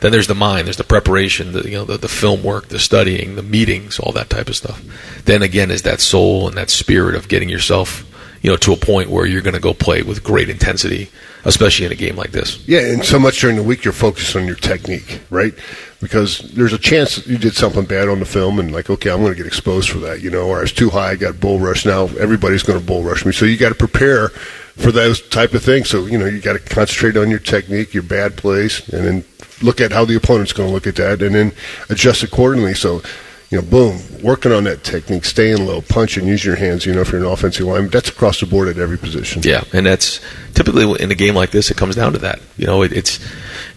[0.00, 2.78] then there's the mind, there's the preparation, the you know the, the film work, the
[2.78, 4.82] studying, the meetings, all that type of stuff.
[5.24, 8.06] Then again is that soul and that spirit of getting yourself
[8.42, 11.10] you know to a point where you're going to go play with great intensity,
[11.44, 12.66] especially in a game like this.
[12.66, 15.54] Yeah, and so much during the week you're focused on your technique, right?
[16.00, 19.10] Because there's a chance that you did something bad on the film and like, okay,
[19.10, 21.16] I'm going to get exposed for that, you know, or I was too high, I
[21.16, 21.84] got bull rush.
[21.84, 25.52] Now everybody's going to bull rush me, so you got to prepare for those type
[25.52, 25.90] of things.
[25.90, 29.24] So you know, you got to concentrate on your technique, your bad plays, and then
[29.62, 31.52] look at how the opponent's going to look at that, and then
[31.88, 32.74] adjust accordingly.
[32.74, 33.02] So,
[33.50, 36.86] you know, boom, working on that technique, staying low, punching, using your hands.
[36.86, 39.42] You know, if you're an offensive lineman, that's across the board at every position.
[39.44, 40.20] Yeah, and that's
[40.54, 42.40] typically in a game like this, it comes down to that.
[42.56, 43.18] You know, it, it's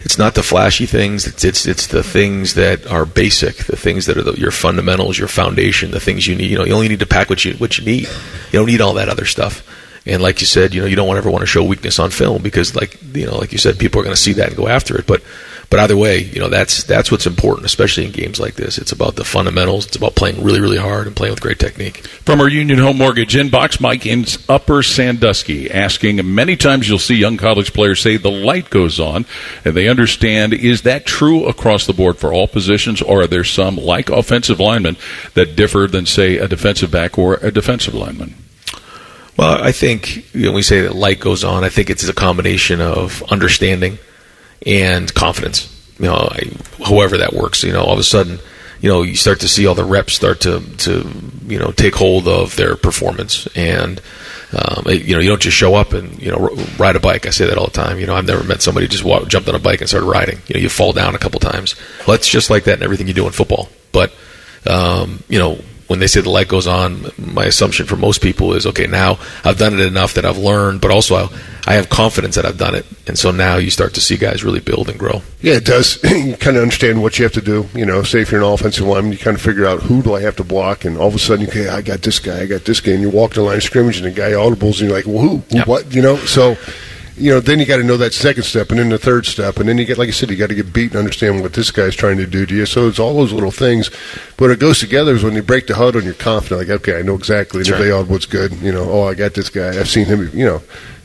[0.02, 1.26] it's not the flashy things.
[1.26, 5.18] It's, it's it's the things that are basic, the things that are the, your fundamentals,
[5.18, 6.52] your foundation, the things you need.
[6.52, 8.08] You know, you only need to pack what you what you need.
[8.52, 9.68] You don't need all that other stuff.
[10.06, 12.42] And like you said, you know, you don't ever want to show weakness on film
[12.42, 14.68] because, like you know, like you said, people are going to see that and go
[14.68, 15.08] after it.
[15.08, 15.24] But
[15.74, 18.78] but either way, you know that's that's what's important, especially in games like this.
[18.78, 19.88] It's about the fundamentals.
[19.88, 22.06] It's about playing really, really hard and playing with great technique.
[22.06, 27.16] From our Union Home Mortgage inbox, Mike in Upper Sandusky asking, many times you'll see
[27.16, 29.26] young college players say the light goes on,
[29.66, 30.54] and they understand.
[30.54, 34.60] Is that true across the board for all positions, or are there some, like offensive
[34.60, 34.96] linemen,
[35.34, 38.36] that differ than, say, a defensive back or a defensive lineman?
[39.38, 42.08] Well, I think you know, when we say that light goes on, I think it's
[42.08, 43.98] a combination of understanding–
[44.66, 45.70] and confidence.
[46.00, 46.52] You know, I,
[46.84, 47.64] however that works.
[47.64, 48.40] You know, all of a sudden,
[48.82, 51.10] you know, you start to see all the reps start to to
[51.48, 54.02] you know take hold of their performance, and
[54.54, 57.26] um, it, you know, you don't just show up and you know ride a bike.
[57.26, 58.00] I say that all the time.
[58.00, 60.40] You know, I've never met somebody just walk, jumped on a bike and started riding.
[60.48, 61.76] You know, you fall down a couple times.
[62.08, 63.70] Well, it's just like that in everything you do in football.
[63.92, 64.14] But
[64.68, 68.54] um, you know, when they say the light goes on, my assumption for most people
[68.54, 68.88] is okay.
[68.88, 71.30] Now I've done it enough that I've learned, but also I,
[71.66, 74.44] I have confidence that I've done it, and so now you start to see guys
[74.44, 75.22] really build and grow.
[75.42, 76.02] Yeah, it does.
[76.04, 77.68] you kind of understand what you have to do.
[77.74, 80.14] You know, say if you're an offensive lineman, you kind of figure out who do
[80.14, 82.46] I have to block, and all of a sudden, okay, I got this guy, I
[82.46, 84.90] got this guy, and you walk the line of scrimmage, and the guy audibles, and
[84.90, 85.68] you're like, well, who, who yep.
[85.68, 86.18] what, you know?
[86.18, 86.58] So
[87.16, 89.58] you know, then you got to know that second step, and then the third step,
[89.58, 91.54] and then you get, like I said, you got to get beat and understand what
[91.54, 92.66] this guy's trying to do to you.
[92.66, 93.92] So it's all those little things,
[94.38, 97.00] but it goes together is when you break the huddle and you're confident, like, okay,
[97.00, 97.62] I know exactly.
[97.62, 100.06] And if they all what's good, you know, oh, I got this guy, I've seen
[100.06, 100.62] him, you know.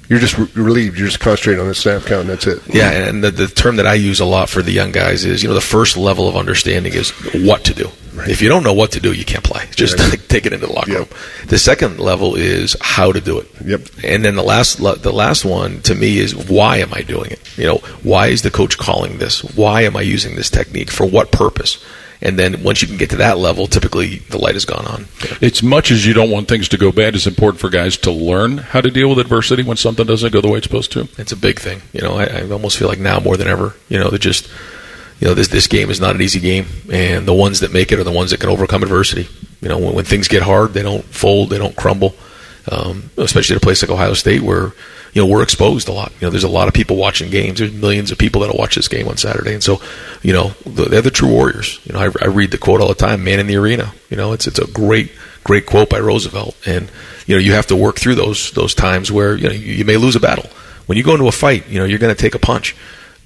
[0.08, 0.98] You're just re- relieved.
[0.98, 2.62] You're just concentrating on the snap count, and that's it.
[2.74, 5.42] Yeah, and the, the term that I use a lot for the young guys is,
[5.42, 7.10] you know, the first level of understanding is
[7.44, 7.90] what to do.
[8.14, 8.28] Right.
[8.28, 9.64] If you don't know what to do, you can't play.
[9.70, 10.18] Just right.
[10.28, 10.98] take it into the locker yep.
[10.98, 11.20] room.
[11.46, 13.48] The second level is how to do it.
[13.64, 13.80] Yep.
[14.02, 17.58] And then the last the last one to me is why am I doing it?
[17.58, 19.44] You know, why is the coach calling this?
[19.54, 20.90] Why am I using this technique?
[20.90, 21.84] For what purpose?
[22.20, 25.06] And then once you can get to that level, typically the light has gone on.
[25.40, 28.10] It's much as you don't want things to go bad, it's important for guys to
[28.10, 31.08] learn how to deal with adversity when something doesn't go the way it's supposed to.
[31.16, 31.82] It's a big thing.
[31.92, 34.50] You know, I, I almost feel like now more than ever, you know, to just
[35.20, 37.92] you know this this game is not an easy game, and the ones that make
[37.92, 39.28] it are the ones that can overcome adversity.
[39.60, 42.14] You know, when, when things get hard, they don't fold, they don't crumble.
[42.70, 44.72] Um, especially at a place like Ohio State, where
[45.12, 46.12] you know we're exposed a lot.
[46.20, 47.58] You know, there's a lot of people watching games.
[47.58, 49.80] There's millions of people that'll watch this game on Saturday, and so
[50.22, 51.80] you know they're the true warriors.
[51.84, 54.16] You know, I, I read the quote all the time: "Man in the arena." You
[54.16, 55.12] know, it's it's a great
[55.44, 56.90] great quote by Roosevelt, and
[57.26, 59.84] you know you have to work through those those times where you know you, you
[59.84, 60.48] may lose a battle.
[60.86, 62.74] When you go into a fight, you know you're going to take a punch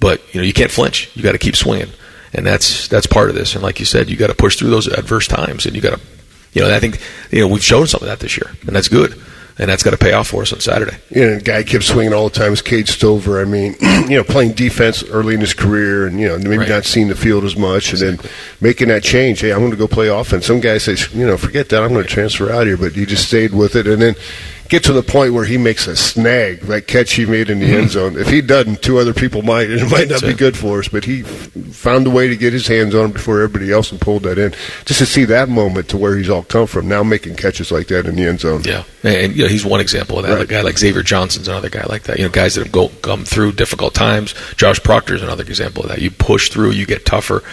[0.03, 1.09] but you know you can't flinch.
[1.15, 1.87] You got to keep swinging,
[2.33, 3.53] and that's that's part of this.
[3.55, 5.97] And like you said, you got to push through those adverse times, and you got
[5.97, 6.05] to,
[6.51, 7.01] you know, I think
[7.31, 9.19] you know we've shown some of that this year, and that's good.
[9.59, 10.97] And that's got to pay off for us on Saturday.
[11.11, 12.53] You know, the guy kept swinging all the time.
[12.53, 13.39] Is Cade Stover.
[13.39, 16.69] I mean, you know, playing defense early in his career, and you know, maybe right.
[16.69, 18.09] not seeing the field as much, exactly.
[18.09, 19.41] and then making that change.
[19.41, 20.47] Hey, I'm going to go play offense.
[20.47, 21.83] Some guys say, you know, forget that.
[21.83, 24.15] I'm going to transfer out here, but he just stayed with it, and then
[24.69, 27.65] get to the point where he makes a snag, that catch he made in the
[27.65, 27.81] mm-hmm.
[27.81, 28.17] end zone.
[28.17, 30.87] If he doesn't, two other people might, and it might not be good for us.
[30.87, 33.99] But he found a way to get his hands on him before everybody else and
[33.99, 34.53] pulled that in.
[34.85, 37.87] Just to see that moment to where he's all come from, now making catches like
[37.87, 38.61] that in the end zone.
[38.63, 40.33] Yeah, and you know, he's one example of that.
[40.33, 40.43] Right.
[40.43, 42.17] A guy like Xavier Johnson's another guy like that.
[42.17, 44.33] You know, guys that have go, come through difficult times.
[44.55, 46.01] Josh Proctor is another example of that.
[46.01, 47.43] You push through, you get tougher.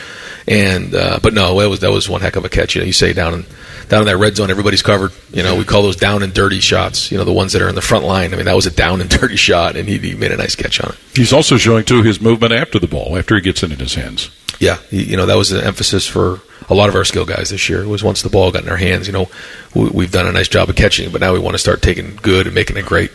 [0.48, 2.74] And uh, but no, that was that was one heck of a catch.
[2.74, 3.46] You know, you say down in
[3.88, 5.12] down in that red zone, everybody's covered.
[5.32, 7.09] You know, we call those down and dirty shots.
[7.10, 8.32] You know, the ones that are in the front line.
[8.32, 10.54] I mean, that was a down and dirty shot, and he, he made a nice
[10.54, 10.98] catch on it.
[11.14, 13.94] He's also showing too his movement after the ball, after he gets it in his
[13.94, 14.30] hands.
[14.58, 17.50] Yeah, he, you know that was an emphasis for a lot of our skill guys
[17.50, 19.28] this year It was once the ball got in our hands, you know,
[19.74, 21.82] we, we've done a nice job of catching it, but now we want to start
[21.82, 23.10] taking good and making it great.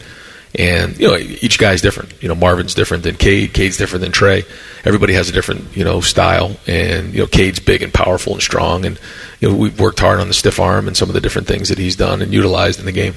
[0.57, 2.21] And you know, each guy's different.
[2.23, 3.53] You know, Marvin's different than Cade.
[3.53, 4.43] Cade's different than Trey.
[4.85, 6.55] Everybody has a different you know style.
[6.65, 8.85] And you know, Cade's big and powerful and strong.
[8.85, 8.99] And
[9.41, 11.69] you know, we've worked hard on the stiff arm and some of the different things
[11.69, 13.15] that he's done and utilized in the game.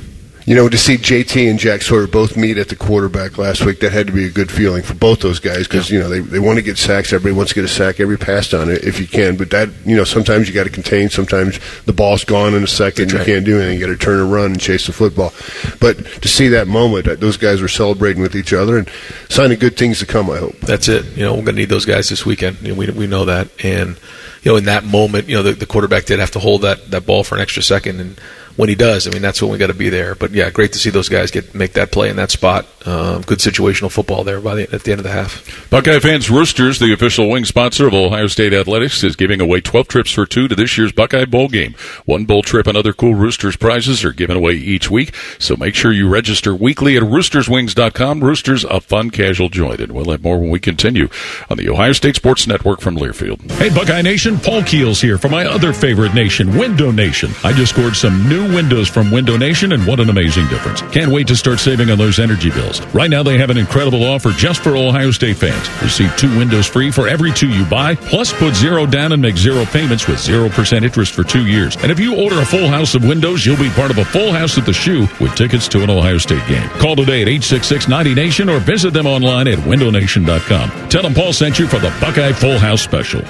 [0.48, 3.80] You know, to see JT and Jack Sawyer both meet at the quarterback last week,
[3.80, 6.20] that had to be a good feeling for both those guys because, you know, they,
[6.20, 7.12] they want to get sacks.
[7.12, 9.36] Everybody wants to get a sack every pass on it if you can.
[9.36, 11.10] But that, you know, sometimes you got to contain.
[11.10, 13.12] Sometimes the ball's gone in a second.
[13.12, 13.78] You can't do anything.
[13.78, 15.34] You got to turn and run and chase the football.
[15.80, 18.90] But to see that moment, that those guys were celebrating with each other and
[19.28, 20.58] signing good things to come, I hope.
[20.60, 21.14] That's it.
[21.14, 22.62] You know, we're going to need those guys this weekend.
[22.62, 23.48] You know, we, we know that.
[23.62, 24.00] And,
[24.42, 26.90] you know, in that moment, you know, the, the quarterback did have to hold that,
[26.90, 28.00] that ball for an extra second.
[28.00, 28.18] And,
[28.58, 29.06] when he does.
[29.06, 30.16] I mean, that's when we got to be there.
[30.16, 32.66] But yeah, great to see those guys get make that play in that spot.
[32.84, 35.70] Uh, good situational football there by the, at the end of the half.
[35.70, 39.86] Buckeye fans, Roosters, the official wing sponsor of Ohio State Athletics, is giving away 12
[39.86, 41.74] trips for two to this year's Buckeye Bowl game.
[42.04, 45.14] One bowl trip and other cool Roosters prizes are given away each week.
[45.38, 48.24] So make sure you register weekly at roosterswings.com.
[48.24, 49.80] Roosters, a fun casual joint.
[49.80, 51.08] And we'll have more when we continue
[51.48, 53.48] on the Ohio State Sports Network from Learfield.
[53.52, 57.30] Hey, Buckeye Nation, Paul Keels here for my other favorite nation, Window Nation.
[57.44, 60.82] I just scored some new windows from Window Nation, and what an amazing difference.
[60.92, 62.80] Can't wait to start saving on those energy bills.
[62.94, 65.68] Right now, they have an incredible offer just for Ohio State fans.
[65.82, 69.36] Receive two windows free for every two you buy, plus put zero down and make
[69.36, 71.76] zero payments with 0% interest for two years.
[71.76, 74.32] And if you order a full house of windows, you'll be part of a full
[74.32, 76.68] house at the shoe with tickets to an Ohio State game.
[76.80, 80.88] Call today at 866 90 Nation or visit them online at windownation.com.
[80.88, 83.22] Tell them Paul sent you for the Buckeye Full House Special.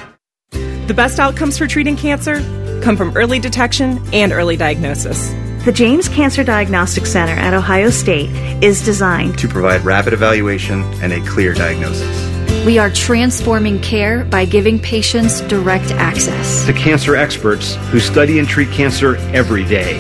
[0.51, 2.41] The best outcomes for treating cancer
[2.83, 5.31] come from early detection and early diagnosis.
[5.65, 8.31] The James Cancer Diagnostic Center at Ohio State
[8.63, 12.65] is designed to provide rapid evaluation and a clear diagnosis.
[12.65, 18.49] We are transforming care by giving patients direct access to cancer experts who study and
[18.49, 19.99] treat cancer every day.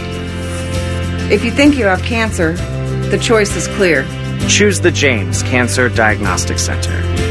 [1.31, 2.53] If you think you have cancer,
[3.11, 4.07] the choice is clear.
[4.49, 7.28] Choose the James Cancer Diagnostic Center.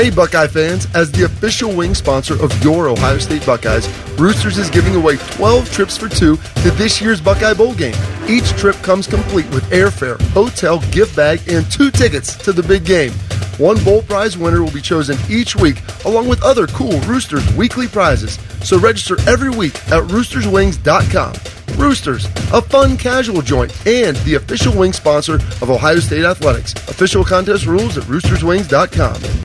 [0.00, 3.86] Hey, Buckeye fans, as the official wing sponsor of your Ohio State Buckeyes,
[4.18, 7.94] Roosters is giving away 12 trips for two to this year's Buckeye Bowl game.
[8.26, 12.86] Each trip comes complete with airfare, hotel, gift bag, and two tickets to the big
[12.86, 13.12] game.
[13.58, 17.86] One bowl prize winner will be chosen each week, along with other cool Roosters weekly
[17.86, 18.38] prizes.
[18.64, 21.78] So register every week at roosterswings.com.
[21.78, 26.72] Roosters, a fun casual joint, and the official wing sponsor of Ohio State Athletics.
[26.88, 29.44] Official contest rules at roosterswings.com.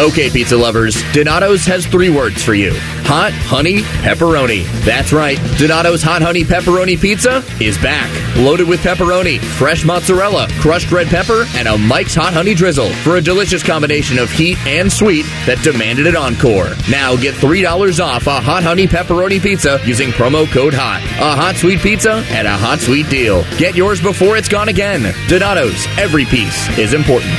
[0.00, 2.72] Okay, pizza lovers, Donato's has three words for you
[3.06, 4.64] hot honey pepperoni.
[4.84, 8.10] That's right, Donato's hot honey pepperoni pizza is back.
[8.36, 13.16] Loaded with pepperoni, fresh mozzarella, crushed red pepper, and a Mike's hot honey drizzle for
[13.16, 16.70] a delicious combination of heat and sweet that demanded an encore.
[16.90, 21.02] Now get $3 off a hot honey pepperoni pizza using promo code HOT.
[21.20, 23.44] A hot sweet pizza and a hot sweet deal.
[23.58, 25.14] Get yours before it's gone again.
[25.28, 27.32] Donato's, every piece is important.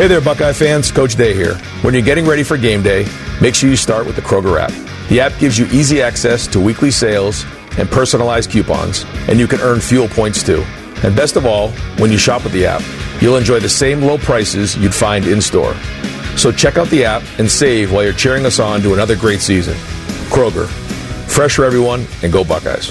[0.00, 0.90] Hey there, Buckeye fans.
[0.90, 1.56] Coach Day here.
[1.82, 3.06] When you're getting ready for game day,
[3.42, 4.72] make sure you start with the Kroger app.
[5.10, 7.44] The app gives you easy access to weekly sales
[7.76, 10.64] and personalized coupons, and you can earn fuel points too.
[11.02, 12.80] And best of all, when you shop with the app,
[13.20, 15.74] you'll enjoy the same low prices you'd find in store.
[16.34, 19.40] So check out the app and save while you're cheering us on to another great
[19.40, 19.74] season.
[20.30, 20.66] Kroger,
[21.28, 22.90] fresh for everyone, and go Buckeyes.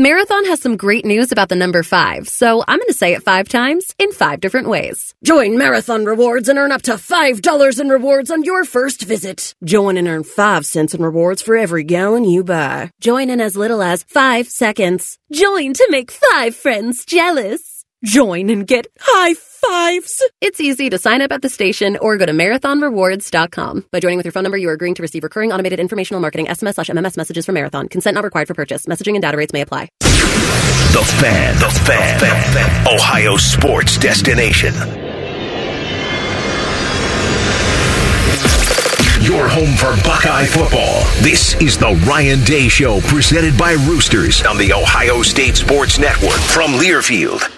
[0.00, 3.24] Marathon has some great news about the number five, so I'm going to say it
[3.24, 5.12] five times in five different ways.
[5.24, 9.56] Join Marathon Rewards and earn up to $5 in rewards on your first visit.
[9.64, 12.92] Join and earn 5 cents in rewards for every gallon you buy.
[13.00, 15.18] Join in as little as five seconds.
[15.32, 17.84] Join to make five friends jealous.
[18.04, 20.22] Join and get high fives.
[20.40, 23.86] It's easy to sign up at the station or go to marathonrewards.com.
[23.90, 26.46] By joining with your phone number, you are agreeing to receive recurring automated informational marketing
[26.46, 27.88] SMS slash MMS messages from Marathon.
[27.88, 28.86] Consent not required for purchase.
[28.86, 29.88] Messaging and data rates may apply.
[30.00, 32.86] The Fan, the Fan, the fan.
[32.88, 34.72] Ohio sports destination.
[39.20, 41.02] Your home for Buckeye football.
[41.20, 46.38] This is the Ryan Day Show, presented by Roosters on the Ohio State Sports Network
[46.40, 47.57] from Learfield.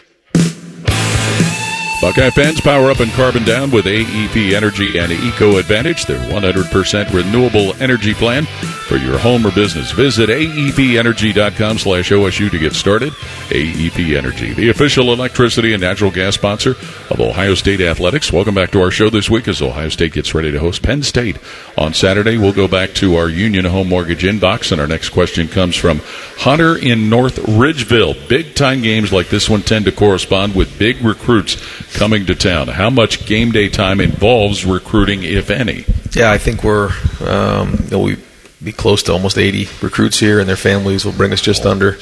[2.00, 7.12] Buckeye fans, power up and carbon down with AEP Energy and Eco Advantage, their 100%
[7.12, 8.46] renewable energy plan.
[8.90, 9.92] for your home or business.
[9.92, 13.12] Visit aepenergy.com slash OSU to get started.
[13.50, 16.74] AEP Energy, the official electricity and natural gas sponsor
[17.10, 18.32] of Ohio State Athletics.
[18.32, 21.02] Welcome back to our show this week as Ohio State gets ready to host Penn
[21.02, 21.38] State
[21.76, 22.38] on Saturday.
[22.38, 26.00] We'll go back to our Union Home Mortgage inbox, and our next question comes from
[26.38, 28.28] Hunter in North Ridgeville.
[28.28, 31.56] Big time games like this one tend to correspond with big recruits
[31.94, 32.68] coming to town.
[32.68, 35.84] How much game day time involves recruiting, if any?
[36.12, 36.90] Yeah, I think we're
[37.20, 38.16] um, you
[38.62, 41.98] be close to almost 80 recruits here, and their families will bring us just under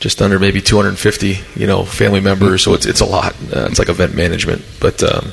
[0.00, 2.62] just under maybe 250 you know family members.
[2.62, 3.34] So it's it's a lot.
[3.54, 5.02] Uh, it's like event management, but.
[5.02, 5.32] Um,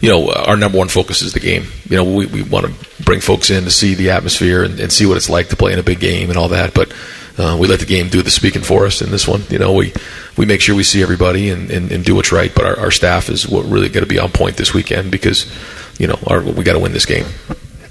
[0.00, 1.64] you know, our number one focus is the game.
[1.88, 4.92] You know, we, we want to bring folks in to see the atmosphere and, and
[4.92, 6.74] see what it's like to play in a big game and all that.
[6.74, 6.92] But
[7.38, 9.42] uh, we let the game do the speaking for us in this one.
[9.48, 9.92] You know, we,
[10.36, 12.54] we make sure we see everybody and, and, and do what's right.
[12.54, 15.50] But our, our staff is what really going to be on point this weekend because,
[15.98, 17.26] you know, our, we got to win this game.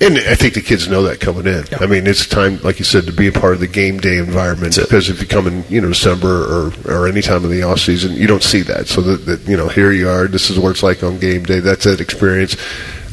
[0.02, 1.64] And I think the kids know that coming in.
[1.80, 4.18] I mean, it's time, like you said, to be a part of the game day
[4.18, 4.76] environment.
[4.76, 7.80] Because if you come in, you know, December or, or any time of the off
[7.80, 8.88] season, you don't see that.
[8.88, 10.28] So that, that you know, here you are.
[10.28, 11.62] This is what it's like on game day.
[11.62, 12.58] That's that experience.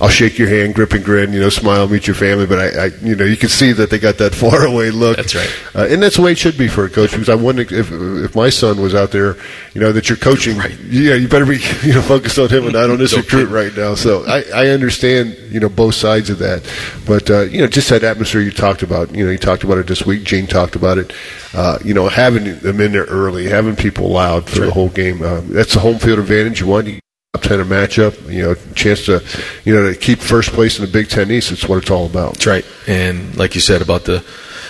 [0.02, 2.44] I'll shake your hand, grip and grin, you know, smile, meet your family.
[2.44, 5.16] But I, I you know, you can see that they got that far away look.
[5.16, 7.12] That's right, uh, and that's the way it should be for a coach.
[7.12, 9.36] Because I wonder if if my son was out there,
[9.74, 10.58] you know, that you're coaching.
[10.58, 10.76] Right.
[10.80, 13.74] Yeah, you better be you know focused on him and not on this recruit right
[13.76, 13.94] now.
[13.94, 16.68] So I, I understand you know both sides of that,
[17.06, 19.14] but uh, you know, just that atmosphere you talked about.
[19.14, 20.24] You know, you talked about it this week.
[20.24, 21.12] Gene talked about it.
[21.54, 25.22] Uh, you know, having them in there early, having people loud for the whole game.
[25.22, 26.88] Uh, that's the home field advantage you want.
[26.88, 27.01] You
[27.32, 29.22] top ten matchup, you know, chance to,
[29.64, 31.50] you know, to keep first place in the Big Ten East.
[31.50, 32.34] It's what it's all about.
[32.34, 32.66] That's right.
[32.86, 34.22] And like you said about the,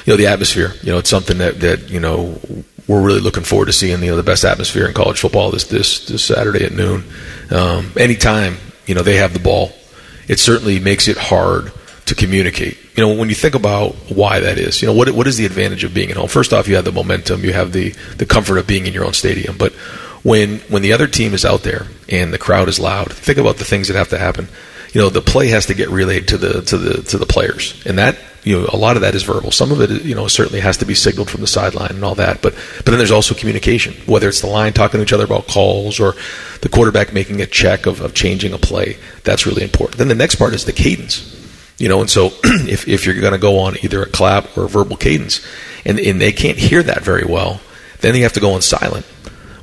[0.07, 0.73] you know, the atmosphere.
[0.81, 2.39] You know, it's something that that you know
[2.87, 4.01] we're really looking forward to seeing.
[4.01, 7.03] You know, the best atmosphere in college football this this this Saturday at noon.
[7.51, 9.73] Um, anytime you know they have the ball,
[10.29, 11.73] it certainly makes it hard
[12.07, 12.79] to communicate.
[12.97, 15.47] You know, when you think about why that is, you know, what what is the
[15.47, 16.29] advantage of being at home?
[16.29, 19.05] First off, you have the momentum, you have the the comfort of being in your
[19.05, 19.73] own stadium, but
[20.23, 23.57] when when the other team is out there and the crowd is loud, think about
[23.57, 24.49] the things that have to happen.
[24.93, 27.83] You know, the play has to get relayed to the to the to the players,
[27.87, 29.51] and that you know a lot of that is verbal.
[29.51, 32.15] Some of it, you know, certainly has to be signaled from the sideline and all
[32.17, 32.43] that.
[32.43, 35.49] But but then there's also communication, whether it's the line talking to each other about
[35.49, 36.15] calls or
[36.61, 38.99] the quarterback making a check of, of changing a play.
[39.25, 39.99] That's really important.
[39.99, 41.39] Then the next part is the cadence.
[41.79, 44.65] You know, and so if if you're going to go on either a clap or
[44.65, 45.45] a verbal cadence,
[45.87, 47.61] and and they can't hear that very well,
[48.01, 49.07] then you have to go on silent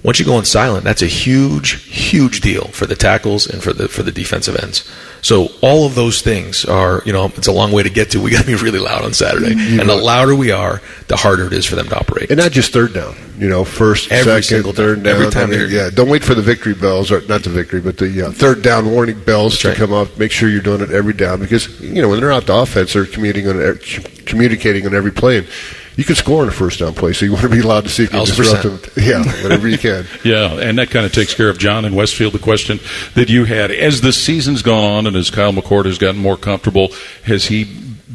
[0.04, 3.74] once you go on silent, that's a huge, huge deal for the tackles and for
[3.74, 4.90] the for the defensive ends.
[5.22, 8.22] So all of those things are, you know, it's a long way to get to.
[8.22, 11.18] We got to be really loud on Saturday, You and the louder we are, the
[11.18, 12.32] harder it is for them to operate.
[12.32, 15.16] And not just third down, you know, first, Every second, single third down.
[15.16, 17.82] Every time I mean, yeah, don't wait for the victory bells, or not the victory,
[17.82, 20.18] but the uh, third down warning bells to come up.
[20.18, 22.94] Make sure you're doing it every down because you know when they're out the offense,
[22.94, 25.40] they're communicating on e- communicating on every play.
[25.40, 25.48] And
[25.96, 27.90] you can score on a first down play, so you want to be allowed to
[27.90, 28.96] see if you can disrupt percent.
[28.96, 29.04] them.
[29.04, 30.06] Yeah, whatever you can.
[30.24, 32.34] Yeah, and that kind of takes care of John and Westfield.
[32.34, 32.80] The question
[33.16, 36.38] that you had as the season's gone on and as Kyle McCord has gotten more
[36.38, 36.90] comfortable,
[37.24, 37.64] has he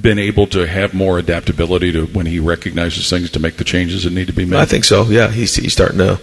[0.01, 4.05] been able to have more adaptability to when he recognizes things to make the changes
[4.05, 4.59] that need to be made?
[4.59, 5.05] I think so.
[5.05, 6.21] Yeah, he's he's starting to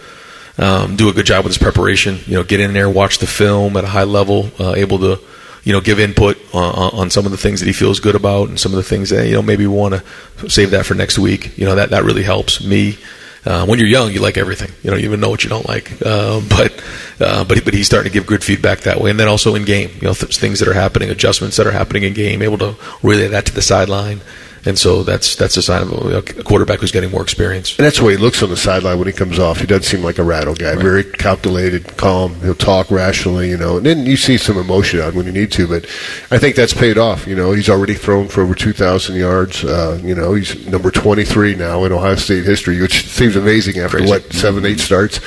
[0.58, 2.20] um, do a good job with his preparation.
[2.26, 5.20] You know, get in there, watch the film at a high level, uh, able to
[5.64, 8.50] you know give input on, on some of the things that he feels good about,
[8.50, 10.96] and some of the things that you know maybe we want to save that for
[10.96, 11.58] next week.
[11.58, 12.98] You know, that that really helps me.
[13.44, 14.72] Uh, when you're young, you like everything.
[14.84, 15.92] You don't even know what you don't like.
[16.06, 16.84] Uh, but
[17.20, 19.66] uh, but but he's starting to give good feedback that way, and then also in
[19.66, 22.58] game, you know, th- things that are happening, adjustments that are happening in game, able
[22.60, 24.22] to relay that to the sideline,
[24.66, 27.78] and so that's that's a sign of a, quarterback who's getting more experience.
[27.78, 29.60] And that's the way he looks on the sideline when he comes off.
[29.60, 30.76] He doesn't seem like a rattle guy.
[30.76, 32.36] Very calculated, calm.
[32.42, 33.78] He'll talk rationally, you know.
[33.78, 35.68] And then you see some emotion on when you need to.
[35.68, 35.86] But
[36.30, 37.26] I think that's paid off.
[37.28, 39.64] You know, he's already thrown for over 2,000 yards.
[39.64, 43.98] Uh, you know, he's number 23 now in Ohio State history, which seems amazing after,
[43.98, 44.12] Crazy.
[44.12, 45.20] what, seven, eight starts.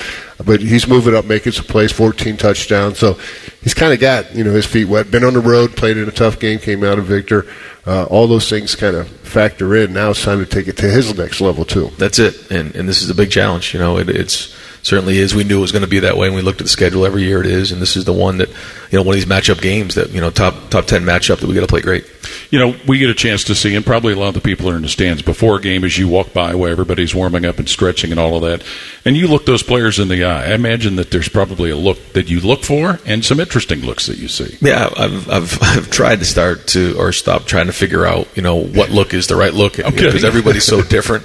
[0.45, 2.99] But he's moving up, making some plays, 14 touchdowns.
[2.99, 3.14] So
[3.62, 5.11] he's kind of got, you know, his feet wet.
[5.11, 7.47] Been on the road, played in a tough game, came out a victor.
[7.87, 9.93] Uh, all those things kind of factor in.
[9.93, 11.91] Now it's time to take it to his next level, too.
[11.99, 13.74] That's it, and and this is a big challenge.
[13.74, 15.35] You know, it, it's certainly is.
[15.35, 17.05] We knew it was going to be that way and we looked at the schedule
[17.05, 17.41] every year.
[17.41, 19.97] It is, and this is the one that you know one of these matchup games
[19.97, 22.07] that you know top top ten matchup that we got to play great.
[22.51, 24.70] You know, we get a chance to see, and probably a lot of the people
[24.70, 27.59] are in the stands before a game as you walk by where everybody's warming up
[27.59, 28.64] and stretching and all of that.
[29.05, 30.45] And you look those players in the eye.
[30.51, 34.07] I imagine that there's probably a look that you look for and some interesting looks
[34.07, 34.57] that you see.
[34.61, 38.43] Yeah, I've I've I've tried to start to or stop trying to figure out you
[38.43, 39.91] know what look is the right look Okay.
[39.91, 41.24] because everybody's so different.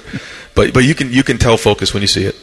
[0.54, 2.34] But but you can you can tell focus when you see it,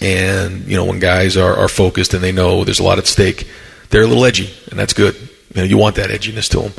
[0.00, 3.06] and you know when guys are are focused and they know there's a lot at
[3.06, 3.48] stake,
[3.90, 5.14] they're a little edgy, and that's good.
[5.54, 6.72] You know you want that edginess to them.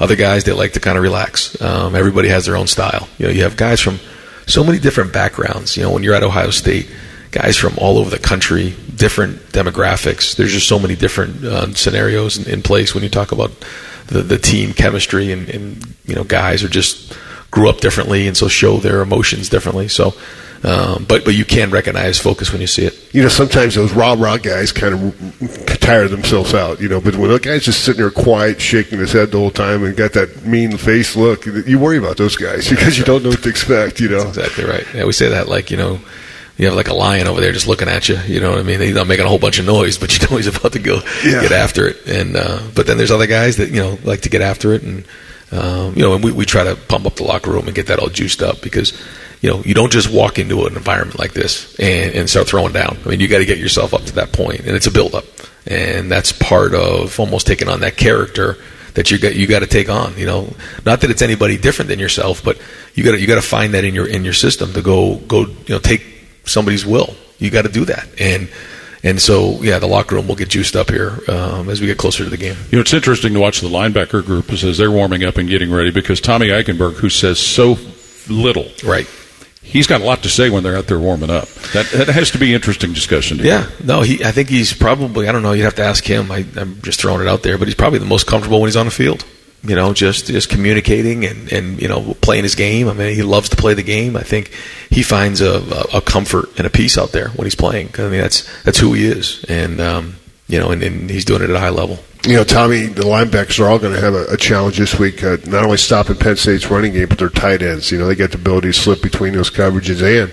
[0.00, 1.60] Other guys they like to kind of relax.
[1.60, 3.08] Um, everybody has their own style.
[3.18, 4.00] You know, you have guys from
[4.46, 5.76] so many different backgrounds.
[5.76, 6.90] You know, when you're at Ohio State,
[7.30, 10.36] guys from all over the country, different demographics.
[10.36, 13.50] There's just so many different uh, scenarios in, in, place when you talk about
[14.06, 17.16] the the team chemistry and, and you know guys are just
[17.50, 19.88] grew up differently and so show their emotions differently.
[19.88, 20.14] So
[20.64, 23.14] um, but but you can recognize focus when you see it.
[23.14, 26.80] You know, sometimes those rah rah guys kind of tire themselves out.
[26.80, 29.50] You know, but when the guy's just sitting there quiet, shaking his head the whole
[29.50, 33.24] time, and got that mean face look, you worry about those guys because you don't
[33.24, 34.00] know what to expect.
[34.00, 34.86] You know, That's exactly right.
[34.94, 36.00] Yeah, we say that like you know.
[36.58, 38.18] You have like a lion over there just looking at you.
[38.26, 38.78] You know what I mean?
[38.78, 41.00] He's not making a whole bunch of noise, but you know he's about to go
[41.24, 41.40] yeah.
[41.40, 42.06] get after it.
[42.06, 44.82] And uh, but then there's other guys that you know like to get after it,
[44.82, 45.04] and
[45.50, 47.86] um, you know, and we, we try to pump up the locker room and get
[47.86, 48.92] that all juiced up because
[49.42, 52.72] you know, you don't just walk into an environment like this and, and start throwing
[52.72, 52.96] down.
[53.04, 55.14] I mean, you got to get yourself up to that point, and it's a build
[55.14, 55.24] up,
[55.66, 58.56] and that's part of almost taking on that character
[58.94, 60.16] that you got you got to take on.
[60.16, 60.54] You know,
[60.86, 62.58] not that it's anybody different than yourself, but
[62.94, 65.40] you got you got to find that in your in your system to go go
[65.40, 66.06] you know take
[66.44, 67.14] somebody's will.
[67.38, 68.48] You got to do that, and
[69.04, 71.98] and so, yeah, the locker room will get juiced up here um, as we get
[71.98, 72.56] closer to the game.
[72.70, 75.72] You know, it's interesting to watch the linebacker group as they're warming up and getting
[75.72, 77.76] ready because Tommy Eichenberg, who says so
[78.28, 79.08] little, right,
[79.62, 81.48] he's got a lot to say when they're out there warming up.
[81.72, 83.38] That, that has to be interesting discussion.
[83.38, 84.24] yeah, no, he.
[84.24, 85.28] I think he's probably.
[85.28, 85.52] I don't know.
[85.52, 86.30] You'd have to ask him.
[86.30, 88.76] I, am just throwing it out there, but he's probably the most comfortable when he's
[88.76, 89.24] on the field.
[89.64, 92.88] You know, just just communicating and and you know playing his game.
[92.88, 94.16] I mean, he loves to play the game.
[94.16, 94.50] I think
[94.90, 97.90] he finds a, a, a comfort and a peace out there when he's playing.
[97.98, 100.16] I mean, that's that's who he is, and um,
[100.48, 103.02] you know, and, and he's doing it at a high level you know, Tommy, the
[103.02, 105.24] linebackers are all going to have a, a challenge this week.
[105.24, 107.90] Uh, not only stopping Penn State's running game, but their tight ends.
[107.90, 110.32] You know, they got the ability to slip between those coverages and,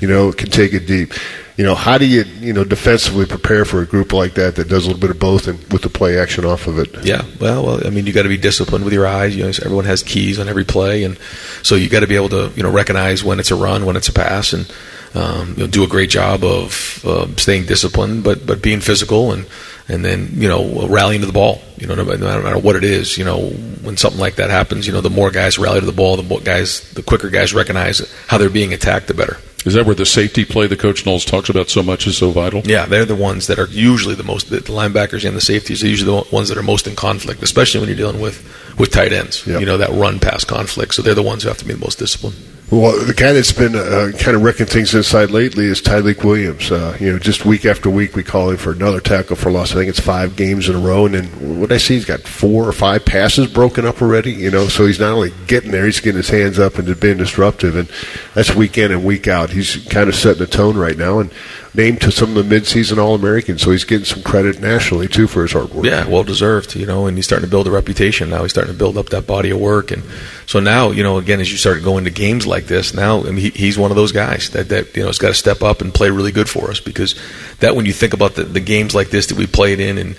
[0.00, 1.14] you know, can take it deep.
[1.56, 4.68] You know, how do you, you know, defensively prepare for a group like that that
[4.68, 7.04] does a little bit of both and with the play action off of it?
[7.04, 9.34] Yeah, well, well I mean, you got to be disciplined with your eyes.
[9.36, 11.18] You know, everyone has keys on every play, and
[11.62, 13.96] so you got to be able to, you know, recognize when it's a run, when
[13.96, 14.72] it's a pass, and
[15.14, 19.32] um, you know, do a great job of uh, staying disciplined, but but being physical
[19.32, 19.46] and
[19.90, 21.60] and then you know rallying to the ball.
[21.76, 23.48] You know, no matter, no matter what it is, you know,
[23.82, 26.22] when something like that happens, you know, the more guys rally to the ball, the
[26.22, 29.38] more guys, the quicker guys recognize how they're being attacked, the better.
[29.66, 32.30] Is that where the safety play that Coach Knowles talks about so much is so
[32.30, 32.62] vital?
[32.64, 34.48] Yeah, they're the ones that are usually the most.
[34.48, 37.80] The linebackers and the safeties are usually the ones that are most in conflict, especially
[37.80, 38.42] when you're dealing with
[38.78, 39.46] with tight ends.
[39.46, 39.60] Yep.
[39.60, 40.94] You know that run pass conflict.
[40.94, 42.36] So they're the ones who have to be the most disciplined.
[42.70, 46.70] Well, the guy that's been uh, kind of wrecking things inside lately is Tyleik Williams.
[46.70, 49.72] Uh, you know, just week after week, we call him for another tackle for loss.
[49.72, 51.04] I think it's five games in a row.
[51.04, 54.30] And then what I see, he's got four or five passes broken up already.
[54.30, 57.18] You know, so he's not only getting there, he's getting his hands up and being
[57.18, 57.74] disruptive.
[57.74, 57.90] And
[58.34, 59.50] that's week in and week out.
[59.50, 61.18] He's kind of setting the tone right now.
[61.18, 61.32] And
[61.74, 65.26] named to some of the midseason All Americans, so he's getting some credit nationally too
[65.26, 65.84] for his hard work.
[65.84, 66.74] Yeah, well deserved.
[66.74, 68.42] You know, and he's starting to build a reputation now.
[68.42, 70.02] He's starting to build up that body of work, and
[70.46, 73.30] so now you know, again, as you start going to games like this, now I
[73.30, 75.62] mean, he, he's one of those guys that that you know has got to step
[75.62, 77.14] up and play really good for us because
[77.60, 80.16] that when you think about the, the games like this that we played in and.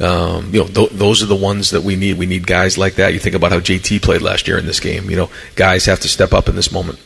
[0.00, 2.18] Um, you know, th- those are the ones that we need.
[2.18, 3.12] We need guys like that.
[3.12, 5.08] You think about how JT played last year in this game.
[5.08, 6.98] You know, guys have to step up in this moment.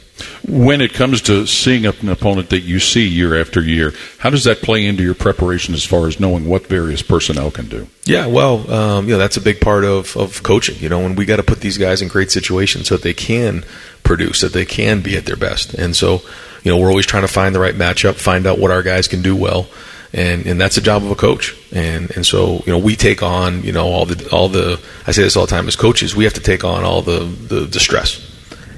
[0.47, 4.45] When it comes to seeing an opponent that you see year after year, how does
[4.45, 7.89] that play into your preparation as far as knowing what various personnel can do?
[8.05, 11.16] Yeah, well, um, you know, that's a big part of, of coaching, you know, and
[11.16, 13.64] we got to put these guys in great situations so that they can
[14.03, 15.75] produce, that they can be at their best.
[15.75, 16.23] And so,
[16.62, 19.09] you know, we're always trying to find the right matchup, find out what our guys
[19.09, 19.69] can do well.
[20.12, 21.55] And, and that's the job of a coach.
[21.71, 25.12] And, and so, you know, we take on, you know, all the, all the, I
[25.12, 27.61] say this all the time as coaches, we have to take on all the, the,
[27.61, 28.28] the stress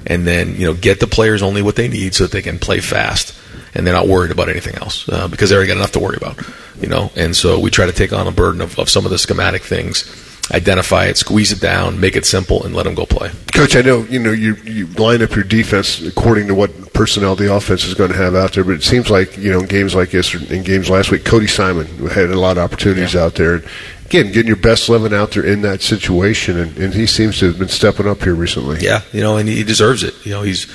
[0.05, 2.59] and then you know get the players only what they need so that they can
[2.59, 3.37] play fast
[3.73, 6.17] and they're not worried about anything else uh, because they already got enough to worry
[6.17, 6.39] about,
[6.79, 7.11] you know.
[7.15, 9.63] And so we try to take on a burden of, of some of the schematic
[9.63, 10.05] things,
[10.51, 13.31] identify it, squeeze it down, make it simple, and let them go play.
[13.53, 17.35] Coach, I know you know you you line up your defense according to what personnel
[17.35, 19.67] the offense is going to have out there, but it seems like you know in
[19.67, 23.13] games like this or in games last week, Cody Simon had a lot of opportunities
[23.13, 23.23] yeah.
[23.23, 23.63] out there
[24.11, 27.45] again, getting your best eleven out there in that situation, and, and, he seems to
[27.45, 28.79] have been stepping up here recently.
[28.81, 30.13] Yeah, you know, and he deserves it.
[30.25, 30.69] You know, he's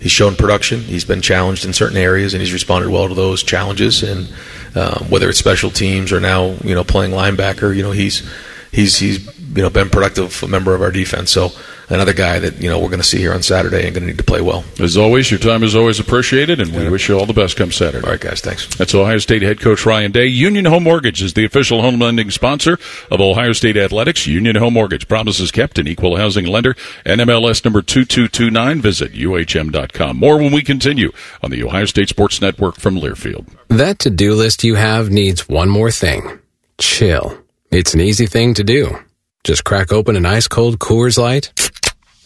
[0.00, 0.80] he's shown production.
[0.80, 4.02] He's been challenged in certain areas, and he's responded well to those challenges.
[4.02, 4.32] And
[4.74, 8.26] um, whether it's special teams or now, you know, playing linebacker, you know, he's
[8.72, 11.30] he's he's you know been productive member of our defense.
[11.30, 11.50] So
[11.90, 14.06] another guy that you know we're going to see here on Saturday and going to
[14.06, 14.64] need to play well.
[14.80, 16.90] As always, your time is always appreciated, and we yeah.
[16.90, 18.04] wish you all the best come Saturday.
[18.04, 18.74] All right, guys, thanks.
[18.76, 20.26] That's Ohio State head coach Ryan Day.
[20.26, 22.78] Union Home Mortgage is the official home lending sponsor
[23.10, 24.26] of Ohio State athletics.
[24.26, 26.74] Union Home Mortgage promises kept, an equal housing lender.
[27.04, 28.80] NMLS number two two two nine.
[28.80, 30.16] Visit uhm.com.
[30.16, 31.12] More when we continue
[31.42, 33.46] on the Ohio State Sports Network from Learfield.
[33.68, 36.38] That to do list you have needs one more thing:
[36.78, 37.38] chill.
[37.70, 38.98] It's an easy thing to do.
[39.44, 41.52] Just crack open an ice cold Coors Light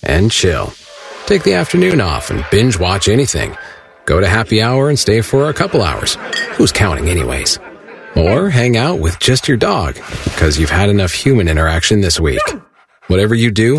[0.03, 0.73] and chill.
[1.27, 3.57] Take the afternoon off and binge watch anything.
[4.05, 6.17] Go to happy hour and stay for a couple hours.
[6.57, 7.59] Who's counting, anyways?
[8.17, 9.95] Or hang out with just your dog
[10.25, 12.43] because you've had enough human interaction this week.
[13.07, 13.79] Whatever you do,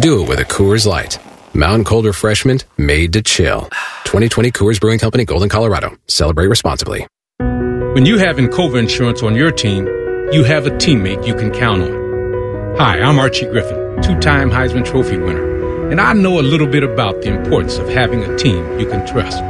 [0.00, 1.18] do it with a Coors Light.
[1.54, 3.62] Mountain Cold Refreshment made to chill.
[4.04, 5.96] 2020 Coors Brewing Company, Golden, Colorado.
[6.08, 7.06] Celebrate responsibly.
[7.94, 9.86] When you have Encova insurance on your team,
[10.32, 12.76] you have a teammate you can count on.
[12.78, 15.59] Hi, I'm Archie Griffin, two-time Heisman Trophy winner,
[15.90, 19.04] and I know a little bit about the importance of having a team you can
[19.08, 19.42] trust.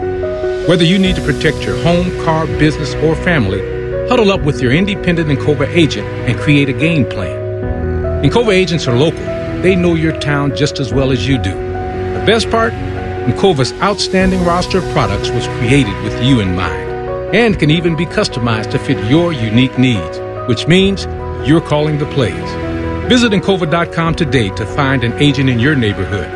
[0.66, 3.60] Whether you need to protect your home, car, business, or family,
[4.08, 8.24] huddle up with your independent Encova agent and create a game plan.
[8.24, 9.20] Encova agents are local.
[9.60, 11.52] They know your town just as well as you do.
[11.52, 12.72] The best part?
[12.72, 18.06] Encova's outstanding roster of products was created with you in mind and can even be
[18.06, 20.18] customized to fit your unique needs,
[20.48, 21.04] which means
[21.46, 22.69] you're calling the plays.
[23.10, 26.30] Visit Encova.com today to find an agent in your neighborhood.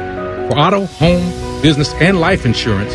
[0.51, 2.95] For auto, home, business, and life insurance,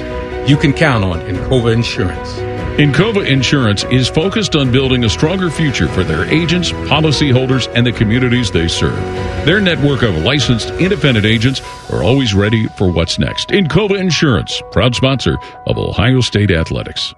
[0.50, 2.30] you can count on Encova Insurance.
[2.78, 7.94] Encova Insurance is focused on building a stronger future for their agents, policyholders, and the
[7.94, 8.98] communities they serve.
[9.46, 13.48] Their network of licensed independent agents are always ready for what's next.
[13.48, 17.16] Encova Insurance, proud sponsor of Ohio State Athletics.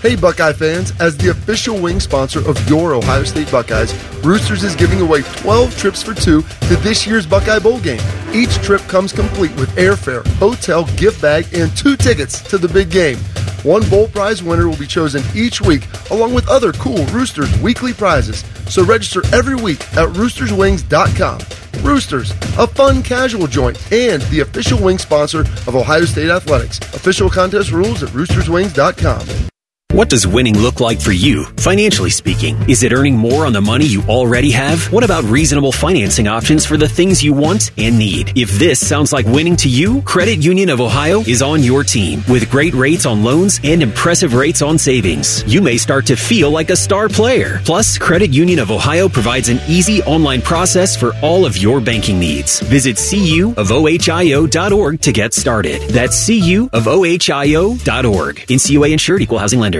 [0.00, 3.92] Hey, Buckeye fans, as the official wing sponsor of your Ohio State Buckeyes,
[4.24, 8.00] Roosters is giving away 12 trips for two to this year's Buckeye Bowl game.
[8.32, 12.90] Each trip comes complete with airfare, hotel, gift bag, and two tickets to the big
[12.90, 13.16] game.
[13.64, 15.82] One bowl prize winner will be chosen each week,
[16.12, 18.44] along with other cool Roosters weekly prizes.
[18.68, 21.40] So register every week at roosterswings.com.
[21.84, 26.78] Roosters, a fun casual joint, and the official wing sponsor of Ohio State Athletics.
[26.94, 29.48] Official contest rules at roosterswings.com.
[29.92, 32.58] What does winning look like for you, financially speaking?
[32.68, 34.92] Is it earning more on the money you already have?
[34.92, 38.34] What about reasonable financing options for the things you want and need?
[38.36, 42.22] If this sounds like winning to you, Credit Union of Ohio is on your team.
[42.28, 46.50] With great rates on loans and impressive rates on savings, you may start to feel
[46.50, 47.62] like a star player.
[47.64, 52.20] Plus, Credit Union of Ohio provides an easy online process for all of your banking
[52.20, 52.60] needs.
[52.60, 55.80] Visit cuofohio.org to get started.
[55.88, 58.36] That's cuofohio.org.
[58.36, 59.77] NCUA insured equal housing lender.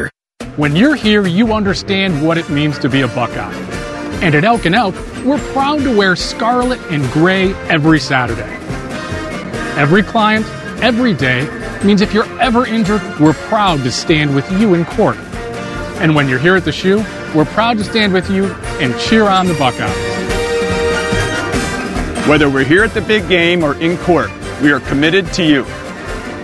[0.58, 3.54] When you're here, you understand what it means to be a Buckeye.
[4.24, 8.56] And at Elk and Elk, we're proud to wear scarlet and gray every Saturday.
[9.80, 10.44] Every client,
[10.82, 11.44] every day
[11.84, 15.16] means if you're ever injured, we're proud to stand with you in court.
[16.00, 17.04] And when you're here at the shoe,
[17.36, 18.46] we're proud to stand with you
[18.80, 19.94] and cheer on the Buckeyes.
[22.26, 25.64] Whether we're here at the big game or in court, we are committed to you.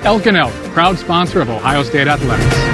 [0.04, 2.73] Elk and Elk, proud sponsor of Ohio State Athletics.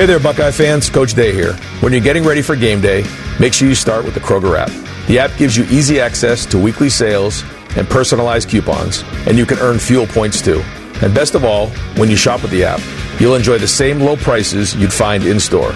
[0.00, 0.88] Hey there, Buckeye fans.
[0.88, 1.52] Coach Day here.
[1.80, 3.04] When you're getting ready for game day,
[3.38, 4.70] make sure you start with the Kroger app.
[5.08, 7.44] The app gives you easy access to weekly sales
[7.76, 10.62] and personalized coupons, and you can earn fuel points too.
[11.02, 11.66] And best of all,
[11.98, 12.80] when you shop with the app,
[13.20, 15.74] you'll enjoy the same low prices you'd find in store.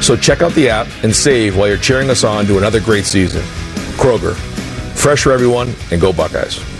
[0.00, 3.04] So check out the app and save while you're cheering us on to another great
[3.04, 3.42] season.
[3.98, 4.36] Kroger,
[4.94, 6.75] fresh for everyone, and go Buckeyes.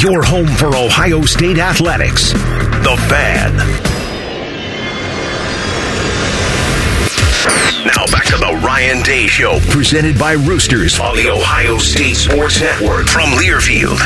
[0.00, 2.32] Your home for Ohio State athletics.
[2.32, 3.56] The Fan.
[7.84, 12.60] Now back to the Ryan Day Show, presented by Roosters on the Ohio State Sports
[12.60, 13.98] Network from Learfield.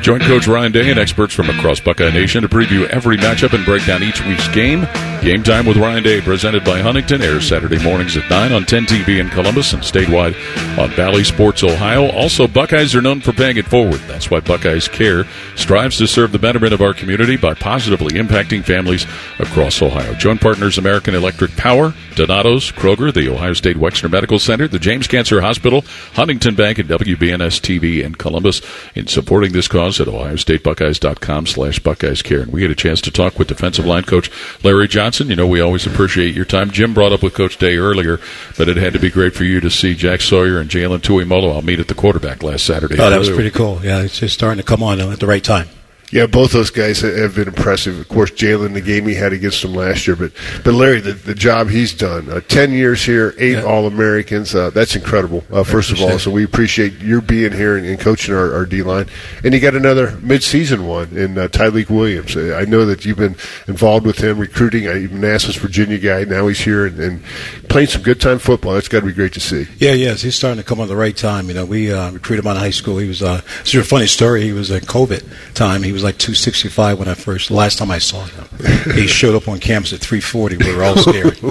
[0.00, 3.62] Join Coach Ryan Day and experts from across Buckeye Nation to preview every matchup and
[3.66, 4.86] break down each week's game.
[5.22, 8.86] Game Time with Ryan Day, presented by Huntington, airs Saturday mornings at 9 on 10
[8.86, 10.34] TV in Columbus and statewide
[10.78, 12.10] on Bally Sports Ohio.
[12.12, 14.00] Also, Buckeyes are known for paying it forward.
[14.08, 18.64] That's why Buckeyes Care strives to serve the betterment of our community by positively impacting
[18.64, 19.04] families
[19.38, 20.14] across Ohio.
[20.14, 25.06] Join partners American Electric Power, Donato's, Kroger, the Ohio State Wexner Medical Center, the James
[25.06, 28.62] Cancer Hospital, Huntington Bank, and WBNS TV in Columbus
[28.94, 32.40] in supporting this cause at ohiostatebuckeyes.com slash Buckeyes Care.
[32.40, 34.30] And we had a chance to talk with defensive line coach
[34.64, 35.09] Larry Johnson.
[35.18, 36.70] You know, we always appreciate your time.
[36.70, 38.20] Jim brought up with Coach Day earlier,
[38.56, 41.54] but it had to be great for you to see Jack Sawyer and Jalen Tuimoloau.
[41.54, 42.96] I'll meet at the quarterback last Saturday.
[42.98, 43.80] Oh, that was pretty cool.
[43.82, 45.68] Yeah, it's just starting to come on at the right time.
[46.10, 47.98] Yeah, both those guys have been impressive.
[47.98, 50.32] Of course, Jalen, the game he had against them last year, but
[50.64, 53.62] but Larry, the, the job he's done, uh, ten years here, eight yeah.
[53.62, 55.44] All Americans, uh, that's incredible.
[55.52, 58.66] Uh, first of all, so we appreciate your being here and, and coaching our, our
[58.66, 59.06] D line,
[59.44, 62.34] and you got another mid-season one in uh, Tyleik Williams.
[62.34, 63.36] Uh, I know that you've been
[63.68, 64.88] involved with him recruiting.
[64.88, 66.24] I even asked this Virginia guy.
[66.24, 67.24] Now he's here and, and
[67.68, 68.74] playing some good time football.
[68.74, 69.66] That's got to be great to see.
[69.78, 71.46] Yeah, yes, he's starting to come on the right time.
[71.46, 72.98] You know, we uh, recruited him out of high school.
[72.98, 73.22] He was.
[73.22, 74.42] Uh, it's a funny story.
[74.42, 75.84] He was a COVID time.
[75.84, 78.46] He was was like 265 when I first, last time I saw him.
[78.94, 80.56] he showed up on campus at 340.
[80.56, 81.42] We were all scared.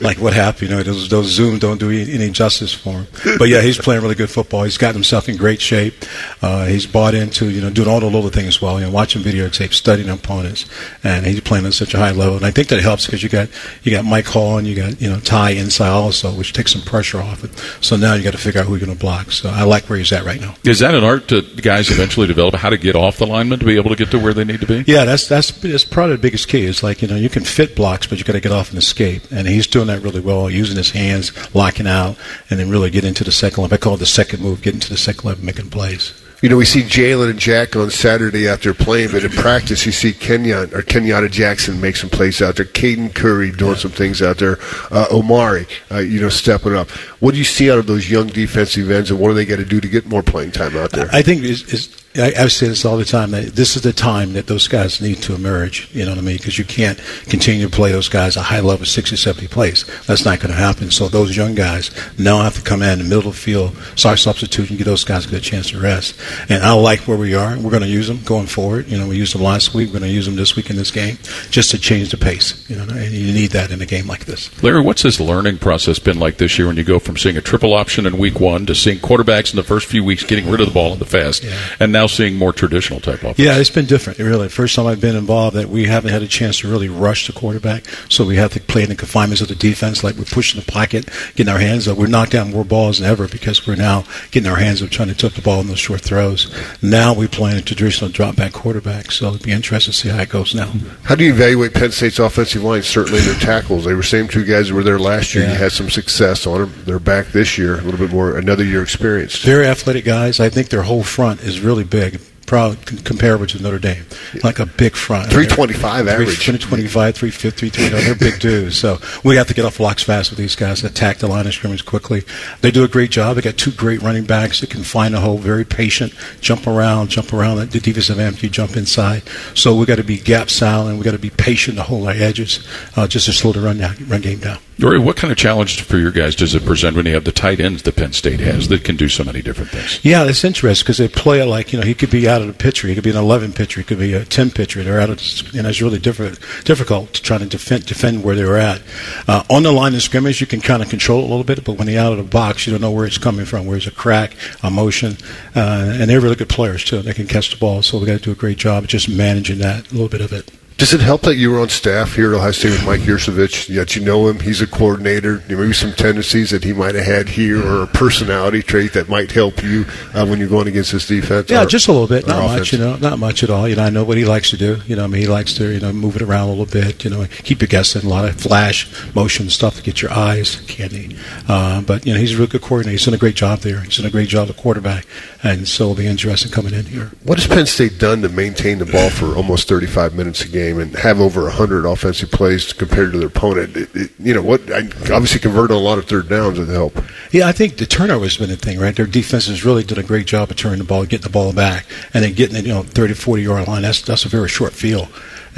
[0.00, 0.70] like, what happened?
[0.70, 3.06] You know, those, those Zoom don't do any justice for him.
[3.38, 4.64] But yeah, he's playing really good football.
[4.64, 5.94] He's got himself in great shape.
[6.42, 8.92] Uh, he's bought into, you know, doing all the little things as well, you know,
[8.92, 10.66] watching videotapes, studying opponents,
[11.02, 12.36] and he's playing at such a high level.
[12.36, 13.48] And I think that helps because you got,
[13.82, 16.82] you got Mike Hall and you got, you know, Ty inside also, which takes some
[16.82, 17.50] pressure off it.
[17.80, 19.32] So now you got to figure out who you're going to block.
[19.32, 20.54] So I like where he's at right now.
[20.64, 23.64] Is that an art to guys eventually develop how to get off the lineman to
[23.64, 24.84] be able to get to where they need to be?
[24.86, 26.64] Yeah, that's that's that's probably the biggest key.
[26.64, 28.78] It's like you know you can fit blocks, but you got to get off and
[28.78, 32.16] escape, and he's doing that really well, using his hands, locking out,
[32.50, 33.74] and then really get into the second level.
[33.74, 36.14] I call it the second move, getting to the second level, making plays.
[36.40, 39.90] You know, we see Jalen and Jack on Saturday after playing, but in practice, you
[39.90, 42.64] see Kenyon or Kenyatta Jackson make some plays out there.
[42.64, 44.56] Caden Curry doing some things out there.
[44.92, 46.90] Uh, Omari, uh, you know, stepping up.
[47.18, 49.56] What do you see out of those young defensive ends, and what do they got
[49.56, 51.08] to do to get more playing time out there?
[51.10, 53.30] I think it's, it's I, I say this all the time.
[53.32, 55.88] That this is the time that those guys need to emerge.
[55.94, 56.36] You know what I mean?
[56.36, 59.84] Because you can't continue to play those guys a high level 60, 70 plays.
[60.06, 60.90] That's not going to happen.
[60.90, 64.18] So those young guys now have to come in the middle of the field, start
[64.18, 66.18] substituting, get those guys a good chance to rest.
[66.48, 67.56] And I like where we are.
[67.58, 68.88] We're going to use them going forward.
[68.88, 69.88] You know, we used them last week.
[69.88, 71.18] We're going to use them this week in this game
[71.50, 72.68] just to change the pace.
[72.70, 74.62] You know, and you need that in a game like this.
[74.62, 77.42] Larry, what's this learning process been like this year when you go from seeing a
[77.42, 80.60] triple option in week one to seeing quarterbacks in the first few weeks getting rid
[80.60, 81.58] of the ball in the fast, yeah.
[81.80, 83.38] and now seeing more traditional type offense?
[83.38, 84.18] Yeah, it's been different.
[84.18, 87.26] Really, first time I've been involved that we haven't had a chance to really rush
[87.26, 90.24] the quarterback, so we have to play in the confinements of the defense, like we're
[90.24, 91.98] pushing the pocket, getting our hands up.
[91.98, 95.08] We're knocking down more balls than ever because we're now getting our hands up, trying
[95.08, 96.52] to tip the ball in those short throws.
[96.82, 100.08] Now we play in a traditional drop back quarterback, so it'll be interesting to see
[100.08, 100.72] how it goes now.
[101.02, 102.82] How do you evaluate Penn State's offensive line?
[102.82, 103.84] Certainly their tackles.
[103.84, 105.44] They were same two guys that were there last year.
[105.44, 105.52] Yeah.
[105.52, 106.74] You had some success on them.
[106.84, 109.42] They're back this year, a little bit more, another year experienced.
[109.42, 110.38] Very athletic guys.
[110.38, 114.04] I think their whole front is really big proud comparable to Notre Dame,
[114.42, 115.30] like a big front.
[115.30, 116.38] 325 average.
[116.38, 118.00] 325, 350, 300.
[118.00, 118.76] They're big dudes.
[118.76, 121.52] So we have to get off blocks fast with these guys, attack the line of
[121.52, 122.22] scrimmage quickly.
[122.62, 123.36] They do a great job.
[123.36, 127.10] They got two great running backs that can find a hole, very patient, jump around,
[127.10, 129.22] jump around the defensive end, you jump inside.
[129.54, 130.98] So we got to be gap silent.
[130.98, 132.66] We got to be patient to hold our edges,
[132.96, 134.58] uh, just to slow the run down, run game down.
[134.80, 137.32] Rory, what kind of challenge for your guys does it present when you have the
[137.32, 140.04] tight ends that Penn State has that can do so many different things?
[140.04, 142.52] Yeah, it's interesting because they play like you know he could be out of the
[142.52, 144.84] pitcher, he could be an 11 pitcher, he could be a 10 pitcher.
[144.84, 145.18] They're out of
[145.56, 148.80] and it's really difficult difficult to try to defend defend where they're at.
[149.26, 151.64] Uh, on the line of scrimmage, you can kind of control it a little bit,
[151.64, 153.66] but when they're out of the box, you don't know where it's coming from.
[153.66, 155.16] Where's a crack, a motion,
[155.56, 157.02] uh, and they're really good players too.
[157.02, 159.08] They can catch the ball, so we got to do a great job of just
[159.08, 160.52] managing that a little bit of it.
[160.78, 163.68] Does it help that you were on staff here at Ohio State with Mike Yurcich?
[163.68, 165.42] Yet you know him; he's a coordinator.
[165.48, 169.32] Maybe some tendencies that he might have had here, or a personality trait that might
[169.32, 171.50] help you uh, when you're going against this defense.
[171.50, 172.60] Yeah, or, just a little bit, not offense.
[172.60, 172.72] much.
[172.74, 173.66] You know, not much at all.
[173.66, 174.78] You know, I know what he likes to do.
[174.86, 177.02] You know, I mean, he likes to you know move it around a little bit.
[177.02, 178.04] You know, keep your guessing.
[178.04, 181.16] A lot of flash motion stuff to get your eyes candy.
[181.48, 182.92] Uh, but you know, he's a real good coordinator.
[182.92, 183.80] He's done a great job there.
[183.80, 185.06] He's done a great job at quarterback,
[185.42, 187.10] and so it'll be interesting coming in here.
[187.24, 190.67] What has Penn State done to maintain the ball for almost 35 minutes a game
[190.76, 193.76] and have over 100 offensive plays compared to their opponent.
[193.76, 194.70] It, it, you know what?
[194.70, 194.80] I
[195.12, 197.00] obviously converted a lot of third downs with help.
[197.32, 198.94] Yeah, I think the turnover has been a thing, right?
[198.94, 201.52] Their defense has really done a great job of turning the ball, getting the ball
[201.52, 203.82] back, and then getting it, you know, 30, 40 yard line.
[203.82, 205.08] That's that's a very short field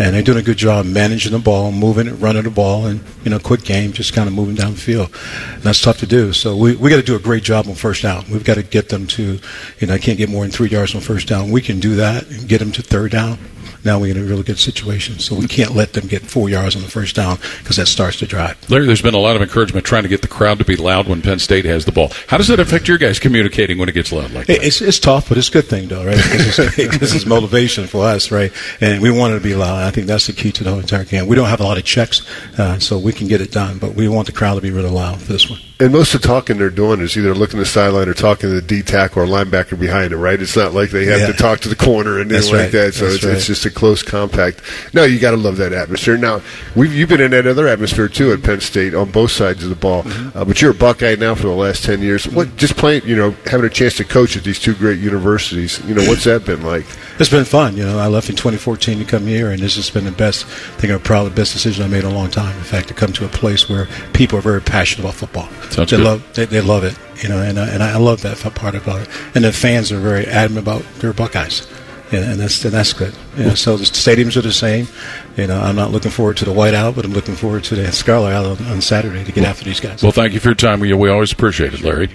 [0.00, 3.00] and they're doing a good job managing the ball, moving it, running the ball, and
[3.22, 5.14] you know, quick game, just kind of moving down the field.
[5.52, 6.32] And that's tough to do.
[6.32, 8.24] So we we got to do a great job on first down.
[8.30, 9.38] We've got to get them to,
[9.78, 11.50] you know, I can't get more than three yards on first down.
[11.50, 13.38] We can do that and get them to third down
[13.84, 15.18] now we're in a really good situation.
[15.18, 18.18] So we can't let them get four yards on the first down because that starts
[18.18, 18.70] to drive.
[18.70, 21.08] Larry, there's been a lot of encouragement trying to get the crowd to be loud
[21.08, 22.12] when Penn State has the ball.
[22.28, 24.62] How does that affect your guys communicating when it gets loud like that?
[24.62, 26.16] It's, it's tough, but it's a good thing, though, right?
[26.16, 26.78] Because it's,
[27.14, 28.52] it's motivation for us, right?
[28.80, 29.82] And we want it to be loud.
[29.82, 31.26] I think that's the key to the whole entire game.
[31.26, 32.22] We don't have a lot of checks,
[32.58, 34.90] uh, so we can get it done, but we want the crowd to be really
[34.90, 35.60] loud for this one.
[35.80, 38.50] And most of the talking they're doing is either looking at the sideline or talking
[38.50, 40.40] to the D tackle or linebacker behind it, right?
[40.40, 41.26] It's not like they have yeah.
[41.28, 42.92] to talk to the corner and anything like that.
[42.92, 43.34] So it's, right.
[43.34, 44.60] it's, just a close compact.
[44.92, 46.18] No, you got to love that atmosphere.
[46.18, 46.42] Now,
[46.76, 49.70] we've, you've been in that other atmosphere too at Penn State on both sides of
[49.70, 50.02] the ball.
[50.02, 50.38] Mm-hmm.
[50.38, 52.28] Uh, but you're a Buckeye now for the last 10 years.
[52.28, 55.82] What, just playing, you know, having a chance to coach at these two great universities,
[55.86, 56.84] you know, what's that been like?
[57.18, 57.76] It's been fun.
[57.76, 60.44] You know, I left in 2014 to come here, and this has been the best,
[60.44, 62.56] I think I'm probably the best decision I made in a long time.
[62.56, 65.48] In fact, to come to a place where people are very passionate about football.
[65.70, 66.04] Sounds they good.
[66.04, 69.02] love, they, they love it, you know, and, uh, and I love that part about
[69.02, 69.08] it.
[69.34, 71.66] And the fans are very adamant about their Buckeyes.
[72.12, 73.14] And, and that's and that's good.
[73.36, 74.88] You know, so the stadiums are the same.
[75.36, 77.92] You know, I'm not looking forward to the whiteout, but I'm looking forward to the
[77.92, 80.02] Scarlet Out on, on Saturday to get after these guys.
[80.02, 80.80] Well, thank you for your time.
[80.80, 82.08] We, we always appreciate it, Larry.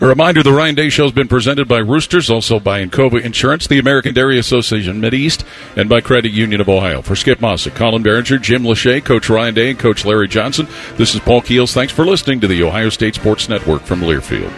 [0.00, 3.68] A reminder the Ryan Day Show has been presented by Roosters, also by Encova Insurance,
[3.68, 5.44] the American Dairy Association Mideast,
[5.76, 7.00] and by Credit Union of Ohio.
[7.00, 10.66] For Skip Mosic, Colin Behringer, Jim Lachey, Coach Ryan Day, and Coach Larry Johnson,
[10.96, 11.72] this is Paul Keels.
[11.72, 14.52] Thanks for listening to the Ohio State Sports Network from Learfield.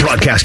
[0.00, 0.44] Broadcasting